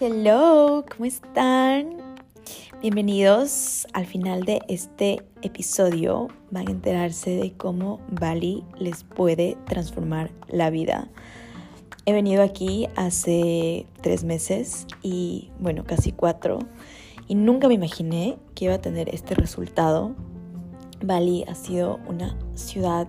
Hello, 0.00 0.84
¿cómo 0.88 1.06
están? 1.06 1.96
Bienvenidos 2.80 3.84
al 3.92 4.06
final 4.06 4.44
de 4.44 4.60
este 4.68 5.24
episodio. 5.42 6.28
Van 6.52 6.68
a 6.68 6.70
enterarse 6.70 7.30
de 7.30 7.52
cómo 7.54 7.98
Bali 8.08 8.62
les 8.78 9.02
puede 9.02 9.56
transformar 9.66 10.30
la 10.46 10.70
vida. 10.70 11.08
He 12.06 12.12
venido 12.12 12.44
aquí 12.44 12.86
hace 12.94 13.86
tres 14.00 14.22
meses 14.22 14.86
y 15.02 15.50
bueno, 15.58 15.82
casi 15.82 16.12
cuatro. 16.12 16.60
Y 17.26 17.34
nunca 17.34 17.66
me 17.66 17.74
imaginé 17.74 18.38
que 18.54 18.66
iba 18.66 18.74
a 18.74 18.80
tener 18.80 19.12
este 19.12 19.34
resultado. 19.34 20.14
Bali 21.02 21.44
ha 21.48 21.56
sido 21.56 21.98
una 22.06 22.38
ciudad 22.54 23.08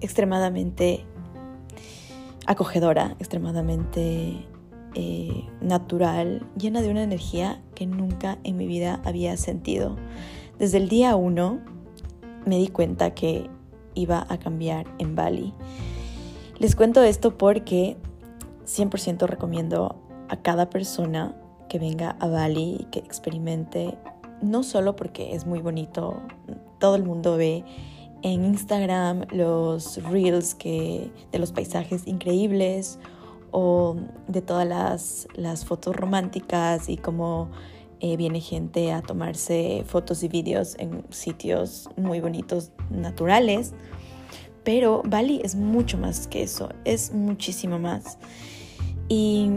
extremadamente 0.00 1.04
acogedora, 2.46 3.14
extremadamente 3.20 4.44
eh, 4.94 5.44
natural, 5.60 6.46
llena 6.56 6.82
de 6.82 6.90
una 6.90 7.02
energía 7.02 7.62
que 7.74 7.86
nunca 7.86 8.38
en 8.44 8.56
mi 8.56 8.66
vida 8.66 9.00
había 9.04 9.36
sentido. 9.36 9.96
Desde 10.58 10.78
el 10.78 10.88
día 10.88 11.16
uno 11.16 11.60
me 12.44 12.58
di 12.58 12.68
cuenta 12.68 13.14
que 13.14 13.48
iba 13.94 14.26
a 14.28 14.38
cambiar 14.38 14.86
en 14.98 15.14
Bali. 15.14 15.54
Les 16.58 16.76
cuento 16.76 17.02
esto 17.02 17.38
porque 17.38 17.96
100% 18.66 19.26
recomiendo 19.26 19.96
a 20.28 20.36
cada 20.36 20.70
persona 20.70 21.34
que 21.68 21.78
venga 21.78 22.16
a 22.20 22.26
Bali 22.26 22.78
y 22.80 22.84
que 22.84 22.98
experimente, 22.98 23.96
no 24.42 24.62
solo 24.62 24.96
porque 24.96 25.34
es 25.34 25.46
muy 25.46 25.60
bonito, 25.60 26.20
todo 26.78 26.96
el 26.96 27.04
mundo 27.04 27.36
ve 27.36 27.64
en 28.22 28.44
Instagram 28.44 29.24
los 29.30 30.02
reels 30.04 30.54
que, 30.54 31.10
de 31.32 31.38
los 31.38 31.52
paisajes 31.52 32.06
increíbles 32.06 32.98
o 33.52 33.96
de 34.28 34.42
todas 34.42 35.26
las, 35.36 35.64
fotos 35.64 35.94
románticas 35.96 36.88
y 36.88 36.96
cómo 36.96 37.50
eh, 38.00 38.16
viene 38.16 38.40
gente 38.40 38.92
a 38.92 39.02
tomarse 39.02 39.84
fotos 39.86 40.22
y 40.22 40.28
vídeos 40.28 40.76
en 40.78 41.04
sitios 41.10 41.88
muy 41.96 42.20
bonitos, 42.20 42.72
naturales. 42.90 43.72
Pero 44.64 45.02
Bali 45.04 45.40
es 45.42 45.54
mucho 45.54 45.98
más 45.98 46.26
que 46.26 46.42
eso, 46.42 46.68
es 46.84 47.12
muchísimo 47.12 47.78
más. 47.78 48.18
Y 49.08 49.50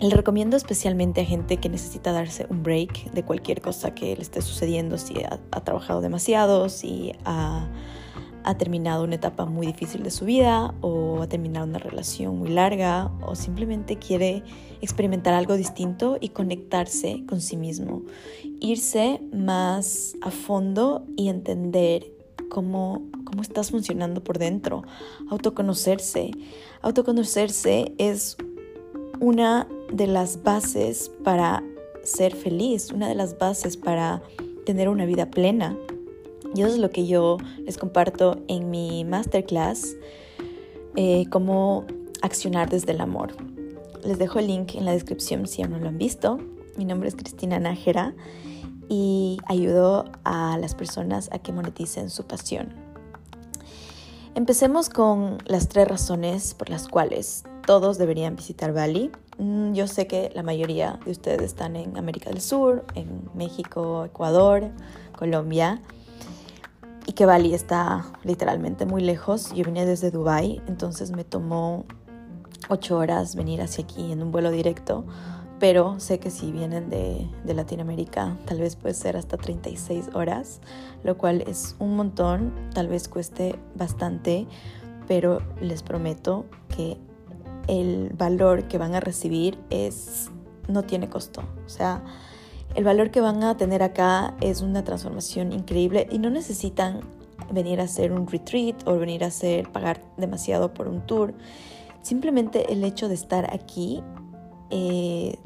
le 0.00 0.14
recomiendo 0.14 0.56
especialmente 0.56 1.20
a 1.20 1.24
gente 1.24 1.56
que 1.56 1.68
necesita 1.68 2.12
darse 2.12 2.46
un 2.48 2.62
break 2.62 3.12
de 3.12 3.22
cualquier 3.22 3.60
cosa 3.60 3.94
que 3.94 4.14
le 4.16 4.22
esté 4.22 4.40
sucediendo, 4.42 4.96
si 4.98 5.22
ha, 5.22 5.40
ha 5.50 5.60
trabajado 5.62 6.00
demasiado, 6.00 6.68
si 6.68 7.12
ha 7.24 7.68
ha 8.44 8.56
terminado 8.56 9.04
una 9.04 9.16
etapa 9.16 9.44
muy 9.44 9.66
difícil 9.66 10.02
de 10.02 10.10
su 10.10 10.24
vida 10.24 10.74
o 10.80 11.22
ha 11.22 11.28
terminado 11.28 11.66
una 11.66 11.78
relación 11.78 12.38
muy 12.38 12.50
larga 12.50 13.10
o 13.22 13.34
simplemente 13.34 13.96
quiere 13.96 14.42
experimentar 14.80 15.34
algo 15.34 15.56
distinto 15.56 16.16
y 16.20 16.30
conectarse 16.30 17.24
con 17.28 17.40
sí 17.40 17.56
mismo. 17.56 18.02
Irse 18.60 19.20
más 19.32 20.14
a 20.22 20.30
fondo 20.30 21.04
y 21.16 21.28
entender 21.28 22.06
cómo, 22.48 23.02
cómo 23.24 23.42
estás 23.42 23.70
funcionando 23.70 24.22
por 24.22 24.38
dentro. 24.38 24.82
Autoconocerse. 25.30 26.30
Autoconocerse 26.82 27.94
es 27.98 28.36
una 29.20 29.68
de 29.92 30.06
las 30.06 30.42
bases 30.42 31.10
para 31.24 31.62
ser 32.02 32.34
feliz, 32.34 32.90
una 32.92 33.08
de 33.08 33.14
las 33.14 33.38
bases 33.38 33.76
para 33.76 34.22
tener 34.64 34.88
una 34.88 35.04
vida 35.06 35.30
plena. 35.30 35.76
Y 36.54 36.62
eso 36.62 36.72
es 36.72 36.78
lo 36.78 36.90
que 36.90 37.06
yo 37.06 37.38
les 37.64 37.78
comparto 37.78 38.38
en 38.48 38.70
mi 38.70 39.04
masterclass, 39.04 39.96
eh, 40.96 41.26
cómo 41.30 41.84
accionar 42.22 42.68
desde 42.68 42.92
el 42.92 43.00
amor. 43.00 43.34
Les 44.04 44.18
dejo 44.18 44.38
el 44.38 44.48
link 44.48 44.74
en 44.74 44.84
la 44.84 44.92
descripción 44.92 45.46
si 45.46 45.62
aún 45.62 45.72
no 45.72 45.78
lo 45.78 45.88
han 45.88 45.98
visto. 45.98 46.38
Mi 46.76 46.84
nombre 46.84 47.08
es 47.08 47.14
Cristina 47.14 47.60
Nájera 47.60 48.14
y 48.88 49.38
ayudo 49.46 50.06
a 50.24 50.58
las 50.58 50.74
personas 50.74 51.28
a 51.32 51.38
que 51.38 51.52
moneticen 51.52 52.10
su 52.10 52.24
pasión. 52.24 52.74
Empecemos 54.34 54.88
con 54.88 55.38
las 55.44 55.68
tres 55.68 55.86
razones 55.86 56.54
por 56.54 56.70
las 56.70 56.88
cuales 56.88 57.44
todos 57.66 57.98
deberían 57.98 58.36
visitar 58.36 58.72
Bali. 58.72 59.10
Mm, 59.38 59.74
yo 59.74 59.86
sé 59.86 60.06
que 60.06 60.30
la 60.34 60.42
mayoría 60.42 60.98
de 61.04 61.12
ustedes 61.12 61.42
están 61.42 61.76
en 61.76 61.96
América 61.96 62.30
del 62.30 62.40
Sur, 62.40 62.84
en 62.94 63.28
México, 63.34 64.04
Ecuador, 64.04 64.70
Colombia 65.16 65.80
que 67.20 67.26
Bali 67.26 67.52
está 67.52 68.06
literalmente 68.24 68.86
muy 68.86 69.02
lejos. 69.02 69.52
Yo 69.52 69.62
vine 69.66 69.84
desde 69.84 70.10
Dubai, 70.10 70.62
entonces 70.66 71.10
me 71.10 71.22
tomó 71.22 71.84
ocho 72.70 72.96
horas 72.96 73.36
venir 73.36 73.60
hacia 73.60 73.84
aquí 73.84 74.10
en 74.10 74.22
un 74.22 74.32
vuelo 74.32 74.50
directo, 74.50 75.04
pero 75.58 76.00
sé 76.00 76.18
que 76.18 76.30
si 76.30 76.50
vienen 76.50 76.88
de, 76.88 77.28
de, 77.44 77.52
Latinoamérica 77.52 78.38
tal 78.46 78.60
vez 78.60 78.74
puede 78.74 78.94
ser 78.94 79.18
hasta 79.18 79.36
36 79.36 80.14
horas, 80.14 80.62
lo 81.04 81.18
cual 81.18 81.42
es 81.46 81.76
un 81.78 81.94
montón, 81.94 82.54
tal 82.72 82.88
vez 82.88 83.06
cueste 83.06 83.58
bastante, 83.74 84.46
pero 85.06 85.42
les 85.60 85.82
prometo 85.82 86.46
que 86.74 86.96
el 87.68 88.14
valor 88.16 88.66
que 88.66 88.78
van 88.78 88.94
a 88.94 89.00
recibir 89.00 89.58
es 89.68 90.30
no 90.68 90.84
tiene 90.84 91.10
costo, 91.10 91.42
o 91.66 91.68
sea, 91.68 92.02
el 92.74 92.84
valor 92.84 93.10
que 93.10 93.20
van 93.20 93.42
a 93.42 93.56
tener 93.56 93.82
acá 93.82 94.34
es 94.40 94.62
una 94.62 94.84
transformación 94.84 95.52
increíble 95.52 96.06
y 96.10 96.18
no 96.18 96.30
necesitan 96.30 97.00
venir 97.52 97.80
a 97.80 97.84
hacer 97.84 98.12
un 98.12 98.28
retreat 98.28 98.86
o 98.86 98.96
venir 98.96 99.24
a 99.24 99.28
hacer 99.28 99.70
pagar 99.72 100.00
demasiado 100.16 100.72
por 100.72 100.86
un 100.86 101.04
tour. 101.06 101.34
Simplemente 102.02 102.72
el 102.72 102.84
hecho 102.84 103.08
de 103.08 103.14
estar 103.14 103.52
aquí 103.52 104.02
eh, 104.70 105.36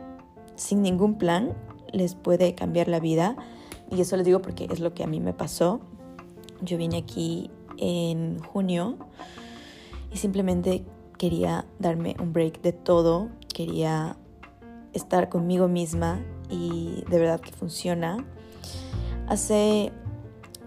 sin 0.55 0.83
ningún 0.83 1.17
plan 1.17 1.55
les 1.93 2.15
puede 2.15 2.55
cambiar 2.55 2.89
la 2.89 3.01
vida. 3.01 3.37
Y 3.91 4.01
eso 4.01 4.17
les 4.17 4.27
digo 4.27 4.43
porque 4.43 4.69
es 4.71 4.81
lo 4.81 4.93
que 4.93 5.03
a 5.03 5.07
mí 5.07 5.21
me 5.21 5.33
pasó. 5.33 5.81
Yo 6.61 6.77
vine 6.77 6.99
aquí 6.99 7.51
en 7.79 8.39
junio 8.39 8.97
y 10.13 10.19
simplemente 10.19 10.85
quería 11.17 11.65
darme 11.79 12.17
un 12.21 12.33
break 12.33 12.61
de 12.61 12.73
todo. 12.73 13.29
Quería 13.53 14.17
estar 14.93 15.29
conmigo 15.29 15.69
misma 15.69 16.21
y 16.51 17.05
de 17.09 17.19
verdad 17.19 17.41
que 17.41 17.53
funciona. 17.53 18.25
Hace 19.27 19.93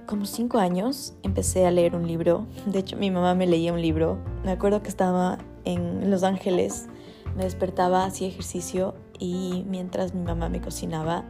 como 0.06 0.26
cinco 0.26 0.58
años 0.58 1.14
empecé 1.22 1.68
a 1.68 1.72
leer 1.72 1.96
un 1.96 2.08
libro. 2.08 2.48
De 2.66 2.80
hecho, 2.80 2.98
mi 2.98 3.12
mamá 3.12 3.36
me 3.36 3.46
leía 3.46 3.74
un 3.74 3.82
libro. 3.82 4.18
Me 4.44 4.52
acuerdo 4.52 4.82
que 4.82 4.90
estaba 4.90 5.38
en 5.66 6.10
Los 6.10 6.24
Ángeles, 6.24 6.88
me 7.36 7.44
despertaba, 7.44 8.06
hacía 8.06 8.30
ejercicio 8.30 8.96
y 9.20 9.66
mientras 9.68 10.14
mi 10.14 10.24
mamá 10.24 10.50
me 10.50 10.62
cocinaba 10.62 11.26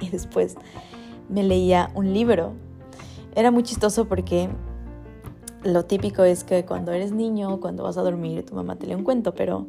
y 0.00 0.08
después 0.08 0.56
me 1.28 1.42
leía 1.42 1.90
un 1.94 2.14
libro. 2.14 2.54
Era 3.34 3.50
muy 3.50 3.62
chistoso 3.62 4.06
porque 4.06 4.48
lo 5.62 5.84
típico 5.84 6.22
es 6.22 6.44
que 6.44 6.64
cuando 6.64 6.92
eres 6.92 7.12
niño, 7.12 7.60
cuando 7.60 7.82
vas 7.82 7.98
a 7.98 8.02
dormir, 8.02 8.46
tu 8.46 8.54
mamá 8.54 8.76
te 8.76 8.86
lee 8.86 8.94
un 8.94 9.04
cuento, 9.04 9.34
pero 9.34 9.66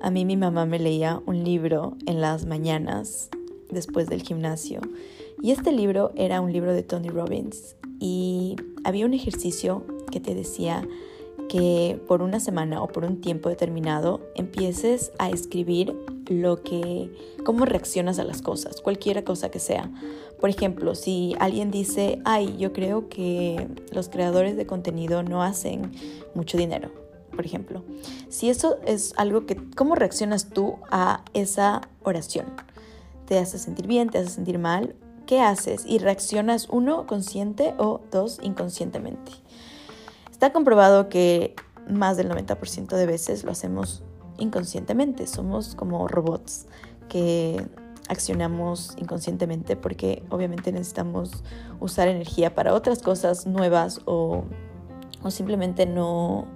a 0.00 0.10
mí 0.10 0.24
mi 0.24 0.36
mamá 0.36 0.66
me 0.66 0.78
leía 0.78 1.20
un 1.26 1.44
libro 1.44 1.96
en 2.06 2.20
las 2.20 2.46
mañanas 2.46 3.28
después 3.74 4.08
del 4.08 4.22
gimnasio. 4.22 4.80
Y 5.42 5.50
este 5.50 5.72
libro 5.72 6.12
era 6.16 6.40
un 6.40 6.52
libro 6.52 6.72
de 6.72 6.82
Tony 6.82 7.08
Robbins 7.08 7.76
y 8.00 8.56
había 8.84 9.06
un 9.06 9.14
ejercicio 9.14 9.84
que 10.10 10.20
te 10.20 10.34
decía 10.34 10.86
que 11.48 12.00
por 12.08 12.22
una 12.22 12.40
semana 12.40 12.82
o 12.82 12.88
por 12.88 13.04
un 13.04 13.20
tiempo 13.20 13.48
determinado 13.48 14.20
empieces 14.34 15.12
a 15.18 15.28
escribir 15.28 15.94
lo 16.28 16.62
que 16.62 17.10
cómo 17.44 17.64
reaccionas 17.66 18.18
a 18.18 18.24
las 18.24 18.40
cosas, 18.40 18.80
cualquier 18.80 19.22
cosa 19.24 19.50
que 19.50 19.58
sea. 19.58 19.90
Por 20.40 20.50
ejemplo, 20.50 20.94
si 20.94 21.34
alguien 21.38 21.70
dice, 21.70 22.20
"Ay, 22.24 22.56
yo 22.58 22.72
creo 22.72 23.08
que 23.08 23.68
los 23.92 24.08
creadores 24.08 24.56
de 24.56 24.66
contenido 24.66 25.22
no 25.22 25.42
hacen 25.42 25.92
mucho 26.34 26.56
dinero." 26.56 26.90
Por 27.34 27.44
ejemplo, 27.44 27.82
si 28.28 28.48
eso 28.48 28.76
es 28.86 29.12
algo 29.16 29.44
que 29.46 29.56
cómo 29.74 29.94
reaccionas 29.94 30.50
tú 30.50 30.76
a 30.90 31.24
esa 31.34 31.82
oración? 32.02 32.46
Te 33.26 33.38
hace 33.38 33.58
sentir 33.58 33.86
bien, 33.86 34.10
te 34.10 34.18
hace 34.18 34.30
sentir 34.30 34.58
mal, 34.58 34.94
¿qué 35.26 35.40
haces? 35.40 35.84
Y 35.86 35.98
reaccionas 35.98 36.68
uno 36.70 37.06
consciente 37.06 37.74
o 37.78 38.00
dos 38.10 38.38
inconscientemente. 38.42 39.32
Está 40.30 40.52
comprobado 40.52 41.08
que 41.08 41.54
más 41.88 42.16
del 42.16 42.28
90% 42.28 42.96
de 42.96 43.06
veces 43.06 43.44
lo 43.44 43.52
hacemos 43.52 44.02
inconscientemente. 44.38 45.26
Somos 45.26 45.74
como 45.74 46.08
robots 46.08 46.66
que 47.08 47.66
accionamos 48.08 48.94
inconscientemente 48.98 49.76
porque 49.76 50.22
obviamente 50.28 50.72
necesitamos 50.72 51.42
usar 51.80 52.08
energía 52.08 52.54
para 52.54 52.74
otras 52.74 53.00
cosas 53.00 53.46
nuevas 53.46 54.00
o, 54.04 54.44
o 55.22 55.30
simplemente 55.30 55.86
no, 55.86 56.46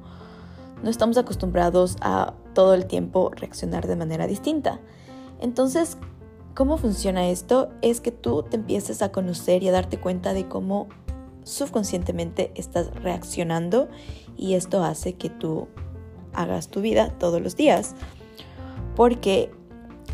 no 0.83 0.91
estamos 0.91 1.17
acostumbrados 1.17 1.97
a 2.01 2.35
todo 2.55 2.75
el 2.75 2.87
tiempo 2.87 3.31
reaccionar 3.35 3.87
de 3.87 3.97
manera 3.97 4.27
distinta. 4.27 4.81
Entonces, 5.41 5.97
¿Cómo 6.59 6.77
funciona 6.77 7.29
esto? 7.29 7.71
Es 7.83 8.01
que 8.01 8.11
tú 8.11 8.43
te 8.43 8.57
empieces 8.57 9.01
a 9.01 9.13
conocer 9.13 9.63
y 9.63 9.69
a 9.69 9.71
darte 9.71 10.01
cuenta 10.01 10.35
de 10.35 10.49
cómo 10.49 10.89
subconscientemente 11.45 12.51
estás 12.57 12.93
reaccionando 12.97 13.89
y 14.37 14.55
esto 14.55 14.83
hace 14.83 15.13
que 15.13 15.31
tú 15.31 15.69
hagas 16.33 16.67
tu 16.67 16.81
vida 16.81 17.11
todos 17.21 17.41
los 17.41 17.55
días. 17.55 17.95
Porque 18.97 19.53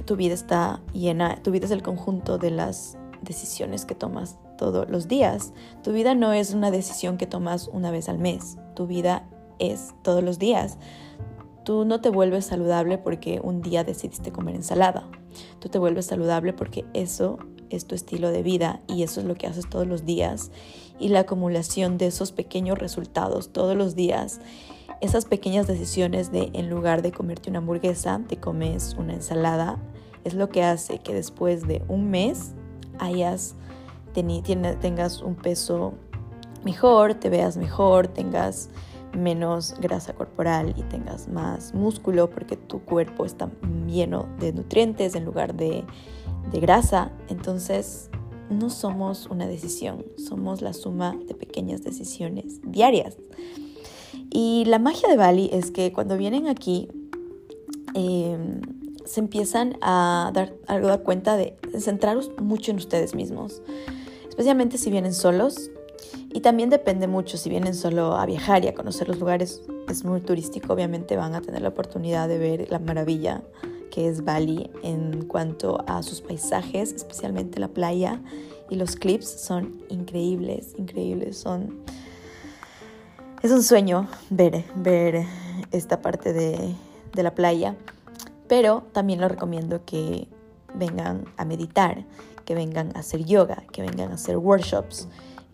tu 0.04 0.16
vida 0.16 0.34
está 0.34 0.82
llena, 0.92 1.42
tu 1.42 1.50
vida 1.50 1.64
es 1.64 1.70
el 1.70 1.82
conjunto 1.82 2.36
de 2.36 2.50
las 2.50 2.98
decisiones 3.22 3.86
que 3.86 3.94
tomas 3.94 4.36
todos 4.58 4.90
los 4.90 5.08
días. 5.08 5.54
Tu 5.82 5.94
vida 5.94 6.14
no 6.14 6.34
es 6.34 6.52
una 6.52 6.70
decisión 6.70 7.16
que 7.16 7.26
tomas 7.26 7.68
una 7.68 7.90
vez 7.90 8.10
al 8.10 8.18
mes, 8.18 8.58
tu 8.74 8.86
vida 8.86 9.26
es 9.58 9.94
todos 10.02 10.22
los 10.22 10.38
días. 10.38 10.76
Tú 11.64 11.84
no 11.84 12.00
te 12.00 12.10
vuelves 12.10 12.46
saludable 12.46 12.98
porque 12.98 13.40
un 13.42 13.62
día 13.62 13.84
decidiste 13.84 14.32
comer 14.32 14.54
ensalada. 14.54 15.08
Tú 15.60 15.68
te 15.68 15.78
vuelves 15.78 16.06
saludable 16.06 16.52
porque 16.52 16.84
eso 16.92 17.38
es 17.70 17.86
tu 17.86 17.94
estilo 17.94 18.30
de 18.30 18.42
vida 18.42 18.80
y 18.86 19.02
eso 19.02 19.20
es 19.20 19.26
lo 19.26 19.34
que 19.34 19.46
haces 19.46 19.68
todos 19.68 19.86
los 19.86 20.04
días. 20.04 20.50
Y 20.98 21.08
la 21.08 21.20
acumulación 21.20 21.96
de 21.98 22.06
esos 22.06 22.32
pequeños 22.32 22.78
resultados 22.78 23.50
todos 23.52 23.76
los 23.76 23.94
días, 23.94 24.40
esas 25.00 25.24
pequeñas 25.24 25.66
decisiones 25.66 26.30
de 26.30 26.50
en 26.52 26.68
lugar 26.68 27.02
de 27.02 27.12
comerte 27.12 27.50
una 27.50 27.60
hamburguesa, 27.60 28.20
te 28.28 28.36
comes 28.36 28.94
una 28.98 29.14
ensalada, 29.14 29.78
es 30.24 30.34
lo 30.34 30.50
que 30.50 30.62
hace 30.62 30.98
que 30.98 31.14
después 31.14 31.66
de 31.66 31.82
un 31.88 32.10
mes 32.10 32.52
hayas 32.98 33.56
tengas 34.12 35.20
un 35.22 35.34
peso 35.34 35.94
mejor, 36.62 37.14
te 37.14 37.30
veas 37.30 37.56
mejor, 37.56 38.06
tengas 38.06 38.70
menos 39.14 39.74
grasa 39.80 40.14
corporal 40.14 40.74
y 40.76 40.82
tengas 40.82 41.28
más 41.28 41.74
músculo 41.74 42.30
porque 42.30 42.56
tu 42.56 42.80
cuerpo 42.80 43.24
está 43.24 43.50
lleno 43.86 44.28
de 44.38 44.52
nutrientes 44.52 45.14
en 45.14 45.24
lugar 45.24 45.54
de, 45.54 45.84
de 46.50 46.60
grasa. 46.60 47.10
Entonces, 47.28 48.10
no 48.50 48.70
somos 48.70 49.26
una 49.26 49.46
decisión, 49.46 50.04
somos 50.16 50.62
la 50.62 50.72
suma 50.72 51.16
de 51.26 51.34
pequeñas 51.34 51.82
decisiones 51.82 52.60
diarias. 52.62 53.16
Y 54.30 54.64
la 54.66 54.78
magia 54.78 55.08
de 55.08 55.16
Bali 55.16 55.50
es 55.52 55.70
que 55.70 55.92
cuando 55.92 56.16
vienen 56.16 56.48
aquí, 56.48 56.88
em, 57.94 58.60
se 59.04 59.20
empiezan 59.20 59.76
a 59.80 60.30
dar, 60.34 60.54
a 60.66 60.78
dar 60.78 61.02
cuenta 61.02 61.36
de 61.36 61.56
centraros 61.78 62.30
mucho 62.42 62.70
en 62.70 62.78
ustedes 62.78 63.14
mismos, 63.14 63.62
especialmente 64.28 64.78
si 64.78 64.90
vienen 64.90 65.14
solos 65.14 65.70
y 66.34 66.40
también 66.40 66.68
depende 66.68 67.06
mucho, 67.06 67.36
si 67.36 67.48
vienen 67.48 67.74
solo 67.74 68.16
a 68.16 68.26
viajar 68.26 68.64
y 68.64 68.68
a 68.68 68.74
conocer 68.74 69.06
los 69.06 69.20
lugares, 69.20 69.62
es 69.88 70.04
muy 70.04 70.20
turístico, 70.20 70.72
obviamente 70.72 71.16
van 71.16 71.36
a 71.36 71.40
tener 71.40 71.62
la 71.62 71.68
oportunidad 71.68 72.26
de 72.26 72.38
ver 72.38 72.70
la 72.72 72.80
maravilla 72.80 73.44
que 73.92 74.08
es 74.08 74.24
Bali 74.24 74.68
en 74.82 75.26
cuanto 75.26 75.84
a 75.86 76.02
sus 76.02 76.20
paisajes, 76.20 76.92
especialmente 76.92 77.60
la 77.60 77.68
playa 77.68 78.20
y 78.68 78.74
los 78.74 78.96
clips 78.96 79.28
son 79.28 79.80
increíbles, 79.88 80.74
increíbles, 80.76 81.38
son... 81.38 81.84
Es 83.40 83.52
un 83.52 83.62
sueño 83.62 84.08
ver, 84.28 84.64
ver 84.74 85.24
esta 85.70 86.02
parte 86.02 86.32
de, 86.32 86.74
de 87.14 87.22
la 87.22 87.36
playa, 87.36 87.76
pero 88.48 88.82
también 88.90 89.20
lo 89.20 89.28
recomiendo 89.28 89.84
que 89.84 90.26
vengan 90.74 91.26
a 91.36 91.44
meditar, 91.44 92.04
que 92.44 92.56
vengan 92.56 92.90
a 92.96 92.98
hacer 92.98 93.24
yoga, 93.24 93.62
que 93.70 93.82
vengan 93.82 94.10
a 94.10 94.14
hacer 94.14 94.36
workshops. 94.36 95.06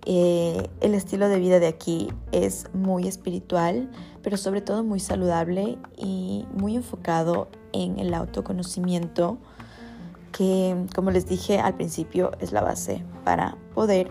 Eh, 0.06 0.68
el 0.80 0.94
estilo 0.94 1.28
de 1.28 1.38
vida 1.38 1.60
de 1.60 1.66
aquí 1.66 2.08
es 2.32 2.66
muy 2.72 3.06
espiritual, 3.06 3.90
pero 4.22 4.36
sobre 4.36 4.60
todo 4.62 4.82
muy 4.82 5.00
saludable 5.00 5.78
y 5.96 6.46
muy 6.54 6.76
enfocado 6.76 7.48
en 7.72 7.98
el 7.98 8.14
autoconocimiento, 8.14 9.38
que 10.32 10.86
como 10.94 11.10
les 11.10 11.26
dije 11.26 11.58
al 11.58 11.74
principio 11.74 12.30
es 12.40 12.52
la 12.52 12.62
base 12.62 13.04
para 13.24 13.58
poder 13.74 14.10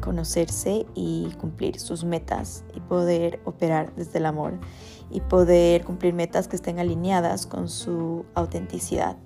conocerse 0.00 0.86
y 0.94 1.28
cumplir 1.38 1.78
sus 1.78 2.04
metas 2.04 2.64
y 2.74 2.80
poder 2.80 3.40
operar 3.44 3.94
desde 3.96 4.18
el 4.18 4.26
amor 4.26 4.54
y 5.10 5.20
poder 5.20 5.84
cumplir 5.84 6.14
metas 6.14 6.48
que 6.48 6.56
estén 6.56 6.78
alineadas 6.78 7.46
con 7.46 7.68
su 7.68 8.24
autenticidad. 8.34 9.16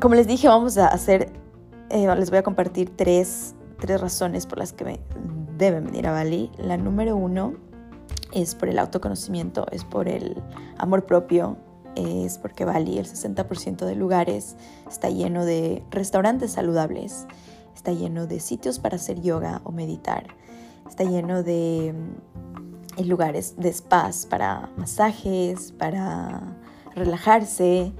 Como 0.00 0.14
les 0.14 0.26
dije, 0.26 0.46
vamos 0.46 0.78
a 0.78 0.88
hacer, 0.88 1.32
eh, 1.88 2.14
les 2.16 2.30
voy 2.30 2.38
a 2.38 2.42
compartir 2.42 2.94
tres 2.94 3.54
tres 3.80 4.00
razones 4.00 4.46
por 4.46 4.58
las 4.58 4.72
que 4.72 5.00
deben 5.56 5.86
venir 5.86 6.06
a 6.06 6.12
Bali. 6.12 6.50
La 6.58 6.76
número 6.76 7.16
uno 7.16 7.54
es 8.32 8.54
por 8.54 8.68
el 8.68 8.78
autoconocimiento, 8.78 9.66
es 9.72 9.84
por 9.84 10.08
el 10.08 10.40
amor 10.78 11.06
propio, 11.06 11.56
es 11.96 12.38
porque 12.38 12.64
Bali, 12.64 12.98
el 12.98 13.06
60% 13.06 13.84
de 13.84 13.94
lugares, 13.94 14.56
está 14.88 15.10
lleno 15.10 15.44
de 15.44 15.82
restaurantes 15.90 16.52
saludables, 16.52 17.26
está 17.74 17.92
lleno 17.92 18.26
de 18.26 18.40
sitios 18.40 18.78
para 18.78 18.96
hacer 18.96 19.20
yoga 19.20 19.60
o 19.64 19.72
meditar, 19.72 20.28
está 20.88 21.04
lleno 21.04 21.42
de 21.42 21.94
mm, 22.96 23.02
lugares 23.08 23.54
de 23.56 23.72
spas 23.72 24.26
para 24.26 24.70
masajes, 24.76 25.72
para 25.72 26.56
relajarse 26.94 27.92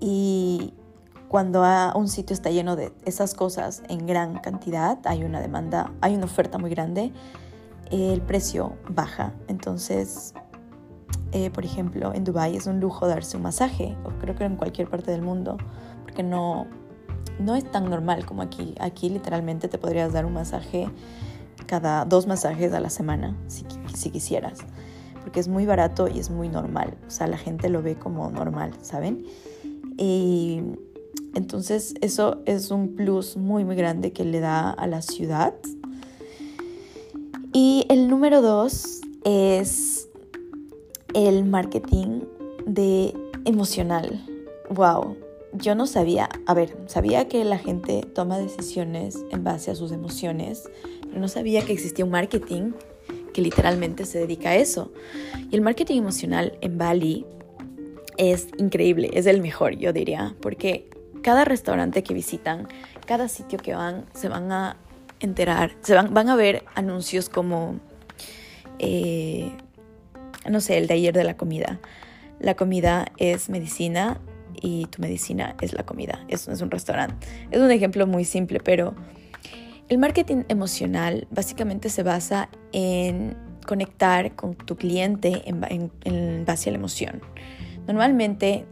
y 0.00 0.74
cuando 1.30 1.62
un 1.94 2.08
sitio 2.08 2.34
está 2.34 2.50
lleno 2.50 2.74
de 2.74 2.92
esas 3.04 3.34
cosas 3.34 3.84
en 3.88 4.04
gran 4.04 4.40
cantidad, 4.40 4.98
hay 5.04 5.22
una 5.22 5.40
demanda, 5.40 5.92
hay 6.00 6.16
una 6.16 6.24
oferta 6.24 6.58
muy 6.58 6.70
grande, 6.70 7.12
el 7.92 8.20
precio 8.20 8.72
baja. 8.88 9.32
Entonces, 9.46 10.34
eh, 11.30 11.50
por 11.50 11.64
ejemplo, 11.64 12.12
en 12.12 12.24
Dubai 12.24 12.56
es 12.56 12.66
un 12.66 12.80
lujo 12.80 13.06
darse 13.06 13.36
un 13.36 13.44
masaje, 13.44 13.96
o 14.04 14.08
creo 14.18 14.34
que 14.34 14.42
en 14.42 14.56
cualquier 14.56 14.90
parte 14.90 15.12
del 15.12 15.22
mundo, 15.22 15.56
porque 16.02 16.24
no, 16.24 16.66
no 17.38 17.54
es 17.54 17.70
tan 17.70 17.88
normal 17.88 18.26
como 18.26 18.42
aquí. 18.42 18.74
Aquí 18.80 19.08
literalmente 19.08 19.68
te 19.68 19.78
podrías 19.78 20.12
dar 20.12 20.26
un 20.26 20.32
masaje 20.32 20.90
cada 21.66 22.06
dos 22.06 22.26
masajes 22.26 22.72
a 22.72 22.80
la 22.80 22.90
semana, 22.90 23.36
si, 23.46 23.64
si 23.94 24.10
quisieras, 24.10 24.58
porque 25.22 25.38
es 25.38 25.46
muy 25.46 25.64
barato 25.64 26.08
y 26.08 26.18
es 26.18 26.28
muy 26.28 26.48
normal. 26.48 26.96
O 27.06 27.10
sea, 27.10 27.28
la 27.28 27.38
gente 27.38 27.68
lo 27.68 27.82
ve 27.82 27.94
como 27.94 28.32
normal, 28.32 28.72
¿saben? 28.82 29.24
Y 29.96 30.62
entonces 31.34 31.94
eso 32.00 32.42
es 32.46 32.70
un 32.70 32.94
plus 32.94 33.36
muy 33.36 33.64
muy 33.64 33.76
grande 33.76 34.12
que 34.12 34.24
le 34.24 34.40
da 34.40 34.70
a 34.70 34.86
la 34.86 35.02
ciudad. 35.02 35.54
Y 37.52 37.84
el 37.88 38.08
número 38.08 38.42
dos 38.42 39.00
es 39.24 40.08
el 41.14 41.44
marketing 41.44 42.20
de 42.66 43.12
emocional. 43.44 44.24
Wow, 44.70 45.16
yo 45.52 45.74
no 45.74 45.86
sabía, 45.86 46.28
a 46.46 46.54
ver, 46.54 46.76
sabía 46.86 47.26
que 47.26 47.44
la 47.44 47.58
gente 47.58 48.02
toma 48.14 48.38
decisiones 48.38 49.18
en 49.30 49.42
base 49.42 49.70
a 49.70 49.74
sus 49.74 49.90
emociones, 49.90 50.70
pero 51.02 51.20
no 51.20 51.28
sabía 51.28 51.62
que 51.62 51.72
existía 51.72 52.04
un 52.04 52.12
marketing 52.12 52.72
que 53.32 53.42
literalmente 53.42 54.04
se 54.04 54.18
dedica 54.18 54.50
a 54.50 54.56
eso. 54.56 54.92
Y 55.50 55.56
el 55.56 55.62
marketing 55.62 55.98
emocional 55.98 56.56
en 56.60 56.78
Bali 56.78 57.26
es 58.16 58.48
increíble, 58.58 59.10
es 59.14 59.26
el 59.26 59.40
mejor, 59.40 59.76
yo 59.76 59.92
diría, 59.92 60.36
porque 60.40 60.88
cada 61.22 61.44
restaurante 61.44 62.02
que 62.02 62.14
visitan, 62.14 62.68
cada 63.06 63.28
sitio 63.28 63.58
que 63.58 63.74
van, 63.74 64.06
se 64.14 64.28
van 64.28 64.50
a 64.52 64.76
enterar, 65.20 65.72
se 65.82 65.94
van, 65.94 66.12
van 66.12 66.28
a 66.28 66.36
ver 66.36 66.64
anuncios 66.74 67.28
como, 67.28 67.78
eh, 68.78 69.52
no 70.48 70.60
sé, 70.60 70.78
el 70.78 70.86
de 70.86 70.94
ayer 70.94 71.14
de 71.14 71.24
la 71.24 71.36
comida. 71.36 71.78
La 72.38 72.54
comida 72.54 73.06
es 73.18 73.50
medicina 73.50 74.18
y 74.60 74.86
tu 74.86 75.02
medicina 75.02 75.56
es 75.60 75.74
la 75.74 75.84
comida. 75.84 76.24
Eso 76.28 76.52
es 76.52 76.60
un 76.62 76.70
restaurante. 76.70 77.26
Es 77.50 77.60
un 77.60 77.70
ejemplo 77.70 78.06
muy 78.06 78.24
simple, 78.24 78.60
pero 78.60 78.94
el 79.88 79.98
marketing 79.98 80.44
emocional 80.48 81.26
básicamente 81.30 81.90
se 81.90 82.02
basa 82.02 82.48
en 82.72 83.36
conectar 83.66 84.34
con 84.36 84.54
tu 84.54 84.76
cliente 84.76 85.42
en, 85.44 85.90
en 86.04 86.44
base 86.44 86.70
a 86.70 86.72
la 86.72 86.78
emoción. 86.78 87.20
Normalmente 87.86 88.66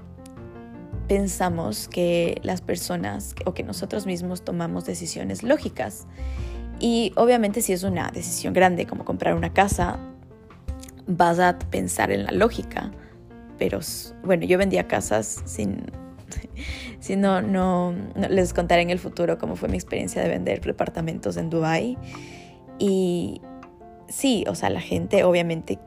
pensamos 1.09 1.89
que 1.89 2.39
las 2.43 2.61
personas 2.61 3.35
o 3.47 3.55
que 3.55 3.63
nosotros 3.63 4.07
mismos 4.07 4.45
tomamos 4.45 4.85
decisiones 4.85 5.43
lógicas. 5.43 6.07
Y 6.79 7.13
obviamente 7.17 7.63
si 7.63 7.73
es 7.73 7.83
una 7.83 8.11
decisión 8.11 8.53
grande 8.53 8.87
como 8.87 9.05
comprar 9.05 9.35
una 9.35 9.53
casa, 9.53 9.99
vas 11.07 11.39
a 11.41 11.59
pensar 11.59 12.13
en 12.13 12.25
la 12.25 12.33
lógica. 12.33 12.93
Pero 13.59 13.81
bueno, 14.23 14.45
yo 14.45 14.59
vendía 14.59 14.87
casas 14.87 15.43
sin... 15.45 15.87
Si 17.01 17.15
no, 17.15 17.41
no, 17.41 17.95
les 18.29 18.53
contaré 18.53 18.83
en 18.83 18.91
el 18.91 18.99
futuro 18.99 19.39
cómo 19.39 19.55
fue 19.55 19.69
mi 19.69 19.77
experiencia 19.77 20.21
de 20.21 20.29
vender 20.29 20.61
departamentos 20.61 21.37
en 21.37 21.49
Dubai. 21.49 21.97
Y 22.81 23.41
sí, 24.09 24.45
o 24.49 24.57
sea, 24.57 24.69
la 24.69 24.81
gente 24.81 25.23
obviamente 25.23 25.79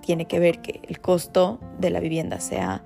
tiene 0.00 0.26
que 0.26 0.40
ver 0.40 0.60
que 0.60 0.80
el 0.88 1.00
costo 1.00 1.60
de 1.78 1.90
la 1.90 2.00
vivienda 2.00 2.40
sea 2.40 2.84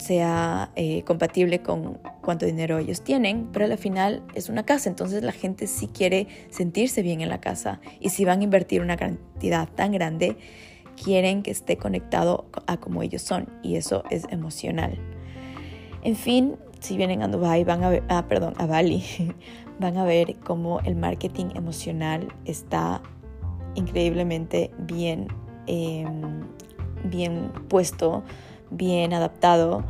sea 0.00 0.72
eh, 0.76 1.02
compatible 1.04 1.62
con 1.62 1.98
cuánto 2.22 2.46
dinero 2.46 2.78
ellos 2.78 3.02
tienen, 3.02 3.48
pero 3.52 3.66
al 3.66 3.78
final 3.78 4.22
es 4.34 4.48
una 4.48 4.64
casa, 4.64 4.88
entonces 4.88 5.22
la 5.22 5.32
gente 5.32 5.66
sí 5.66 5.88
quiere 5.88 6.26
sentirse 6.50 7.02
bien 7.02 7.20
en 7.20 7.28
la 7.28 7.40
casa. 7.40 7.80
Y 8.00 8.08
si 8.08 8.24
van 8.24 8.40
a 8.40 8.44
invertir 8.44 8.80
una 8.80 8.96
cantidad 8.96 9.68
tan 9.68 9.92
grande, 9.92 10.36
quieren 11.02 11.42
que 11.42 11.50
esté 11.50 11.76
conectado 11.76 12.46
a 12.66 12.78
como 12.78 13.02
ellos 13.02 13.22
son. 13.22 13.48
Y 13.62 13.76
eso 13.76 14.04
es 14.10 14.24
emocional. 14.30 14.98
En 16.02 16.16
fin, 16.16 16.56
si 16.80 16.96
vienen 16.96 17.22
a 17.22 17.28
Dubai, 17.28 17.64
van 17.64 17.84
a 17.84 17.90
ver, 17.90 18.02
ah, 18.08 18.26
perdón, 18.26 18.54
a 18.56 18.66
Bali, 18.66 19.04
van 19.78 19.96
a 19.98 20.04
ver 20.04 20.36
cómo 20.36 20.80
el 20.80 20.96
marketing 20.96 21.46
emocional 21.54 22.28
está 22.44 23.02
increíblemente 23.74 24.70
bien, 24.78 25.28
em, 25.66 26.42
bien 27.04 27.52
puesto 27.68 28.24
bien 28.70 29.12
adaptado 29.12 29.84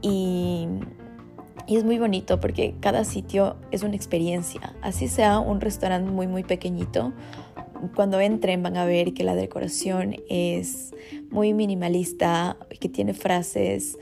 Y, 0.00 0.66
y 1.66 1.76
es 1.76 1.84
muy 1.84 1.98
bonito 1.98 2.40
porque 2.40 2.74
cada 2.80 3.04
sitio 3.04 3.56
es 3.70 3.82
una 3.82 3.94
experiencia. 3.94 4.74
Así 4.82 5.08
sea 5.08 5.38
un 5.38 5.60
restaurante 5.60 6.10
muy, 6.10 6.26
muy 6.26 6.42
pequeñito, 6.42 7.12
cuando 7.94 8.20
entren 8.20 8.62
van 8.62 8.76
a 8.76 8.84
ver 8.84 9.12
que 9.12 9.24
la 9.24 9.34
decoración 9.34 10.16
es 10.28 10.94
muy 11.30 11.52
minimalista, 11.52 12.56
que 12.80 12.88
tiene 12.88 13.14
frases 13.14 13.98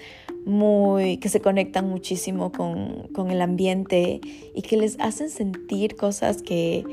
muy 0.47 1.19
que 1.19 1.29
se 1.29 1.41
conectan 1.41 1.89
muchísimo 1.89 2.51
con, 2.51 3.09
con 3.13 3.31
el 3.31 3.43
ambiente 3.43 4.21
y 4.55 4.63
que 4.63 4.77
les 4.77 4.99
hacen 4.99 5.29
sentir 5.29 5.97
cosas 5.97 6.43
que 6.43 6.85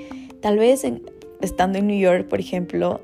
tal 0.41 0.57
vez 0.57 0.85
estando 1.41 1.79
en 1.79 1.87
New 1.87 1.97
York, 1.97 2.27
por 2.27 2.39
ejemplo, 2.39 3.01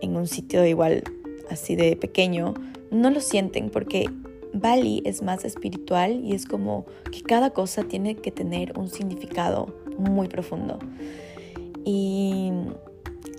en 0.00 0.16
un 0.16 0.26
sitio 0.26 0.64
igual 0.64 1.04
así 1.52 1.76
de 1.76 1.96
pequeño, 1.96 2.54
no 2.90 3.10
lo 3.10 3.20
sienten 3.20 3.70
porque 3.70 4.10
Bali 4.52 5.02
es 5.04 5.22
más 5.22 5.44
espiritual 5.44 6.20
y 6.24 6.34
es 6.34 6.46
como 6.46 6.84
que 7.10 7.22
cada 7.22 7.50
cosa 7.50 7.84
tiene 7.84 8.16
que 8.16 8.30
tener 8.30 8.78
un 8.78 8.88
significado 8.88 9.74
muy 9.98 10.28
profundo. 10.28 10.78
Y 11.84 12.52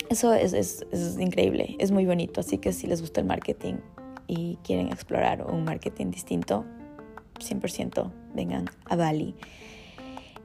eso 0.09 0.33
es, 0.33 0.85
increíble, 1.19 1.75
es 1.79 1.91
muy 1.91 2.05
bonito, 2.05 2.41
así 2.41 2.57
que 2.57 2.73
si 2.73 2.87
les 2.87 3.01
gusta 3.01 3.21
el 3.21 3.27
marketing 3.27 3.75
y 4.27 4.57
quieren 4.63 4.87
explorar 4.87 5.45
un 5.49 5.63
marketing 5.63 6.11
distinto, 6.11 6.65
100% 7.39 8.11
vengan 8.33 8.65
a 8.85 8.95
Bali. 8.95 9.35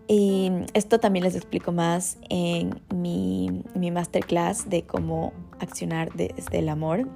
Y 0.07 0.51
esto 0.73 1.01
también 1.01 1.25
les 1.25 1.35
explico 1.35 1.71
más 1.71 2.17
en 2.31 2.81
mi, 2.95 3.63
mi 3.75 3.91
masterclass 3.91 4.69
de 4.71 4.83
cómo 4.83 5.35
accionar 5.61 6.13
desde 6.15 6.61
el 6.61 6.71
amor. 6.71 7.07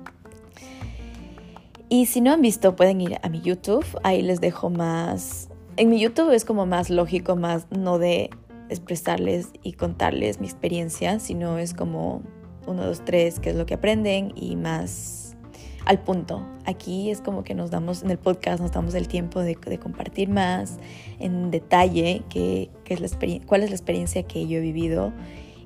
Y 1.92 2.06
si 2.06 2.22
no 2.22 2.32
han 2.32 2.40
visto, 2.40 2.74
pueden 2.74 3.02
ir 3.02 3.18
a 3.20 3.28
mi 3.28 3.42
YouTube. 3.42 3.84
Ahí 4.02 4.22
les 4.22 4.40
dejo 4.40 4.70
más. 4.70 5.50
En 5.76 5.90
mi 5.90 6.00
YouTube 6.00 6.30
es 6.30 6.46
como 6.46 6.64
más 6.64 6.88
lógico, 6.88 7.36
más 7.36 7.66
no 7.70 7.98
de 7.98 8.30
expresarles 8.70 9.50
y 9.62 9.74
contarles 9.74 10.40
mi 10.40 10.46
experiencia, 10.46 11.20
sino 11.20 11.58
es 11.58 11.74
como 11.74 12.22
uno, 12.66 12.82
dos, 12.86 13.04
tres, 13.04 13.40
qué 13.40 13.50
es 13.50 13.56
lo 13.56 13.66
que 13.66 13.74
aprenden 13.74 14.32
y 14.34 14.56
más 14.56 15.36
al 15.84 16.00
punto. 16.00 16.42
Aquí 16.64 17.10
es 17.10 17.20
como 17.20 17.44
que 17.44 17.54
nos 17.54 17.70
damos, 17.70 18.02
en 18.02 18.10
el 18.10 18.18
podcast 18.18 18.62
nos 18.62 18.72
damos 18.72 18.94
el 18.94 19.06
tiempo 19.06 19.40
de, 19.40 19.56
compartir 19.78 20.30
más 20.30 20.78
en 21.18 21.50
detalle 21.50 22.22
qué, 22.30 22.70
es 22.86 23.00
la 23.00 23.08
cuál 23.44 23.64
es 23.64 23.68
la 23.68 23.76
experiencia 23.76 24.22
que 24.22 24.48
yo 24.48 24.56
he 24.56 24.62
vivido 24.62 25.12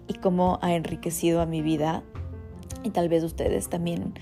y 0.09 0.15
cómo 0.15 0.59
ha 0.61 0.75
enriquecido 0.75 1.41
a 1.41 1.47
mi 1.47 1.63
vida. 1.63 2.03
Y 2.83 2.91
tal 2.91 3.09
vez 3.09 3.23
ustedes 3.23 3.69
también 3.69 4.15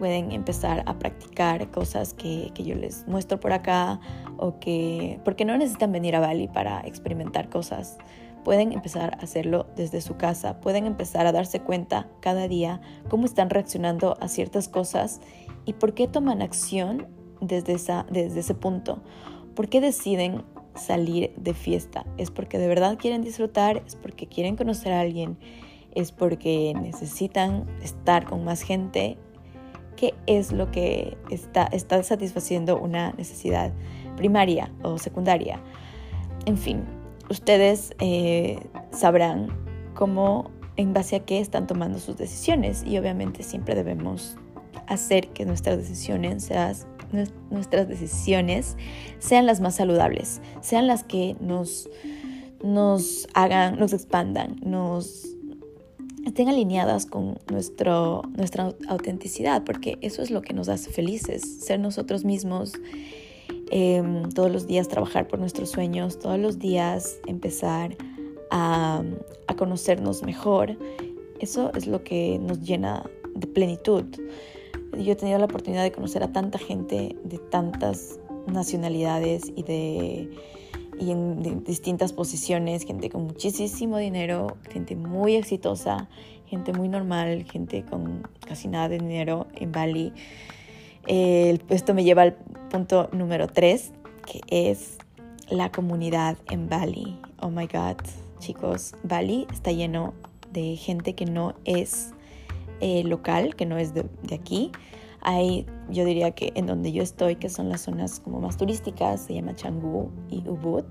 pueden 0.00 0.32
empezar 0.32 0.82
a 0.86 0.98
practicar 0.98 1.70
cosas 1.70 2.14
que, 2.14 2.50
que 2.54 2.64
yo 2.64 2.74
les 2.74 3.06
muestro 3.06 3.38
por 3.38 3.52
acá 3.52 4.00
o 4.38 4.58
que, 4.58 5.20
porque 5.24 5.44
no 5.44 5.56
necesitan 5.58 5.92
venir 5.92 6.16
a 6.16 6.20
Bali 6.20 6.48
para 6.48 6.80
experimentar 6.80 7.50
cosas 7.50 7.98
pueden 8.42 8.72
empezar 8.72 9.14
a 9.14 9.22
hacerlo 9.22 9.66
desde 9.76 10.00
su 10.00 10.16
casa, 10.16 10.60
pueden 10.60 10.86
empezar 10.86 11.26
a 11.26 11.32
darse 11.32 11.60
cuenta 11.60 12.08
cada 12.20 12.48
día 12.48 12.80
cómo 13.10 13.26
están 13.26 13.50
reaccionando 13.50 14.16
a 14.18 14.28
ciertas 14.28 14.66
cosas 14.68 15.20
y 15.66 15.74
por 15.74 15.92
qué 15.92 16.08
toman 16.08 16.40
acción 16.40 17.06
desde, 17.42 17.74
esa, 17.74 18.06
desde 18.10 18.40
ese 18.40 18.54
punto, 18.54 19.02
por 19.54 19.68
qué 19.68 19.82
deciden 19.82 20.42
salir 20.74 21.34
de 21.36 21.52
fiesta. 21.52 22.06
¿Es 22.16 22.30
porque 22.30 22.58
de 22.58 22.66
verdad 22.66 22.96
quieren 22.98 23.22
disfrutar? 23.22 23.82
¿Es 23.86 23.96
porque 23.96 24.26
quieren 24.26 24.56
conocer 24.56 24.92
a 24.92 25.00
alguien? 25.00 25.36
¿Es 25.94 26.10
porque 26.12 26.72
necesitan 26.80 27.66
estar 27.82 28.24
con 28.24 28.42
más 28.44 28.62
gente? 28.62 29.18
¿Qué 30.00 30.14
es 30.26 30.50
lo 30.50 30.70
que 30.70 31.18
está, 31.28 31.64
está 31.64 32.02
satisfaciendo 32.02 32.80
una 32.80 33.12
necesidad 33.18 33.70
primaria 34.16 34.72
o 34.82 34.96
secundaria? 34.96 35.60
En 36.46 36.56
fin, 36.56 36.84
ustedes 37.28 37.94
eh, 37.98 38.60
sabrán 38.92 39.48
cómo, 39.92 40.52
en 40.76 40.94
base 40.94 41.16
a 41.16 41.20
qué 41.26 41.38
están 41.38 41.66
tomando 41.66 41.98
sus 41.98 42.16
decisiones 42.16 42.82
y 42.82 42.96
obviamente 42.96 43.42
siempre 43.42 43.74
debemos 43.74 44.38
hacer 44.86 45.28
que 45.28 45.44
nuestras 45.44 45.76
decisiones 45.76 46.44
sean, 46.44 46.74
nuestras 47.50 47.86
decisiones 47.86 48.78
sean 49.18 49.44
las 49.44 49.60
más 49.60 49.74
saludables, 49.74 50.40
sean 50.62 50.86
las 50.86 51.04
que 51.04 51.36
nos, 51.40 51.90
nos 52.64 53.28
hagan, 53.34 53.78
nos 53.78 53.92
expandan, 53.92 54.56
nos 54.62 55.36
estén 56.26 56.48
alineadas 56.48 57.06
con 57.06 57.38
nuestro, 57.50 58.22
nuestra 58.36 58.74
autenticidad, 58.88 59.64
porque 59.64 59.98
eso 60.00 60.22
es 60.22 60.30
lo 60.30 60.42
que 60.42 60.54
nos 60.54 60.68
hace 60.68 60.90
felices, 60.90 61.42
ser 61.64 61.80
nosotros 61.80 62.24
mismos 62.24 62.72
Em, 63.70 64.28
todos 64.30 64.50
los 64.50 64.66
días 64.66 64.88
trabajar 64.88 65.28
por 65.28 65.38
nuestros 65.38 65.70
sueños, 65.70 66.18
todos 66.18 66.40
los 66.40 66.58
días 66.58 67.20
empezar 67.26 67.96
a, 68.50 69.04
a 69.46 69.56
conocernos 69.56 70.24
mejor. 70.24 70.76
Eso 71.38 71.70
es 71.74 71.86
lo 71.86 72.02
que 72.02 72.40
nos 72.40 72.60
llena 72.62 73.08
de 73.36 73.46
plenitud. 73.46 74.04
Yo 74.98 75.12
he 75.12 75.16
tenido 75.16 75.38
la 75.38 75.44
oportunidad 75.44 75.84
de 75.84 75.92
conocer 75.92 76.24
a 76.24 76.32
tanta 76.32 76.58
gente 76.58 77.16
de 77.22 77.38
tantas 77.38 78.18
nacionalidades 78.48 79.52
y 79.54 79.62
de 79.62 80.30
y 81.00 81.10
en 81.10 81.64
distintas 81.64 82.12
posiciones, 82.12 82.84
gente 82.84 83.08
con 83.08 83.24
muchísimo 83.24 83.96
dinero, 83.96 84.58
gente 84.70 84.94
muy 84.94 85.34
exitosa, 85.34 86.08
gente 86.46 86.72
muy 86.72 86.88
normal, 86.88 87.44
gente 87.50 87.84
con 87.84 88.28
casi 88.46 88.68
nada 88.68 88.90
de 88.90 88.98
dinero 88.98 89.46
en 89.54 89.72
Bali. 89.72 90.12
esto 91.06 91.94
me 91.94 92.04
lleva 92.04 92.22
al 92.22 92.34
punto 92.70 93.08
número 93.12 93.48
tres, 93.48 93.92
que 94.26 94.40
es 94.70 94.98
la 95.48 95.72
comunidad 95.72 96.36
en 96.50 96.68
Bali. 96.68 97.18
Oh 97.40 97.50
my 97.50 97.66
God, 97.66 97.96
chicos, 98.38 98.94
Bali 99.02 99.46
está 99.50 99.72
lleno 99.72 100.12
de 100.52 100.76
gente 100.76 101.14
que 101.14 101.24
no 101.24 101.54
es 101.64 102.12
eh, 102.80 103.04
local, 103.04 103.54
que 103.56 103.66
no 103.66 103.78
es 103.78 103.94
de, 103.94 104.04
aquí. 104.32 104.72
Hay, 105.22 105.66
yo 105.90 106.04
diría 106.04 106.30
que 106.32 106.52
en 106.54 106.66
donde 106.66 106.92
yo 106.92 107.02
estoy, 107.02 107.36
que 107.36 107.48
son 107.48 107.68
las 107.68 107.82
zonas 107.82 108.20
como 108.20 108.40
más 108.40 108.56
turísticas, 108.56 109.22
se 109.22 109.34
llama 109.34 109.54
Canggu 109.54 110.10
y 110.28 110.46
Ubud 110.48 110.84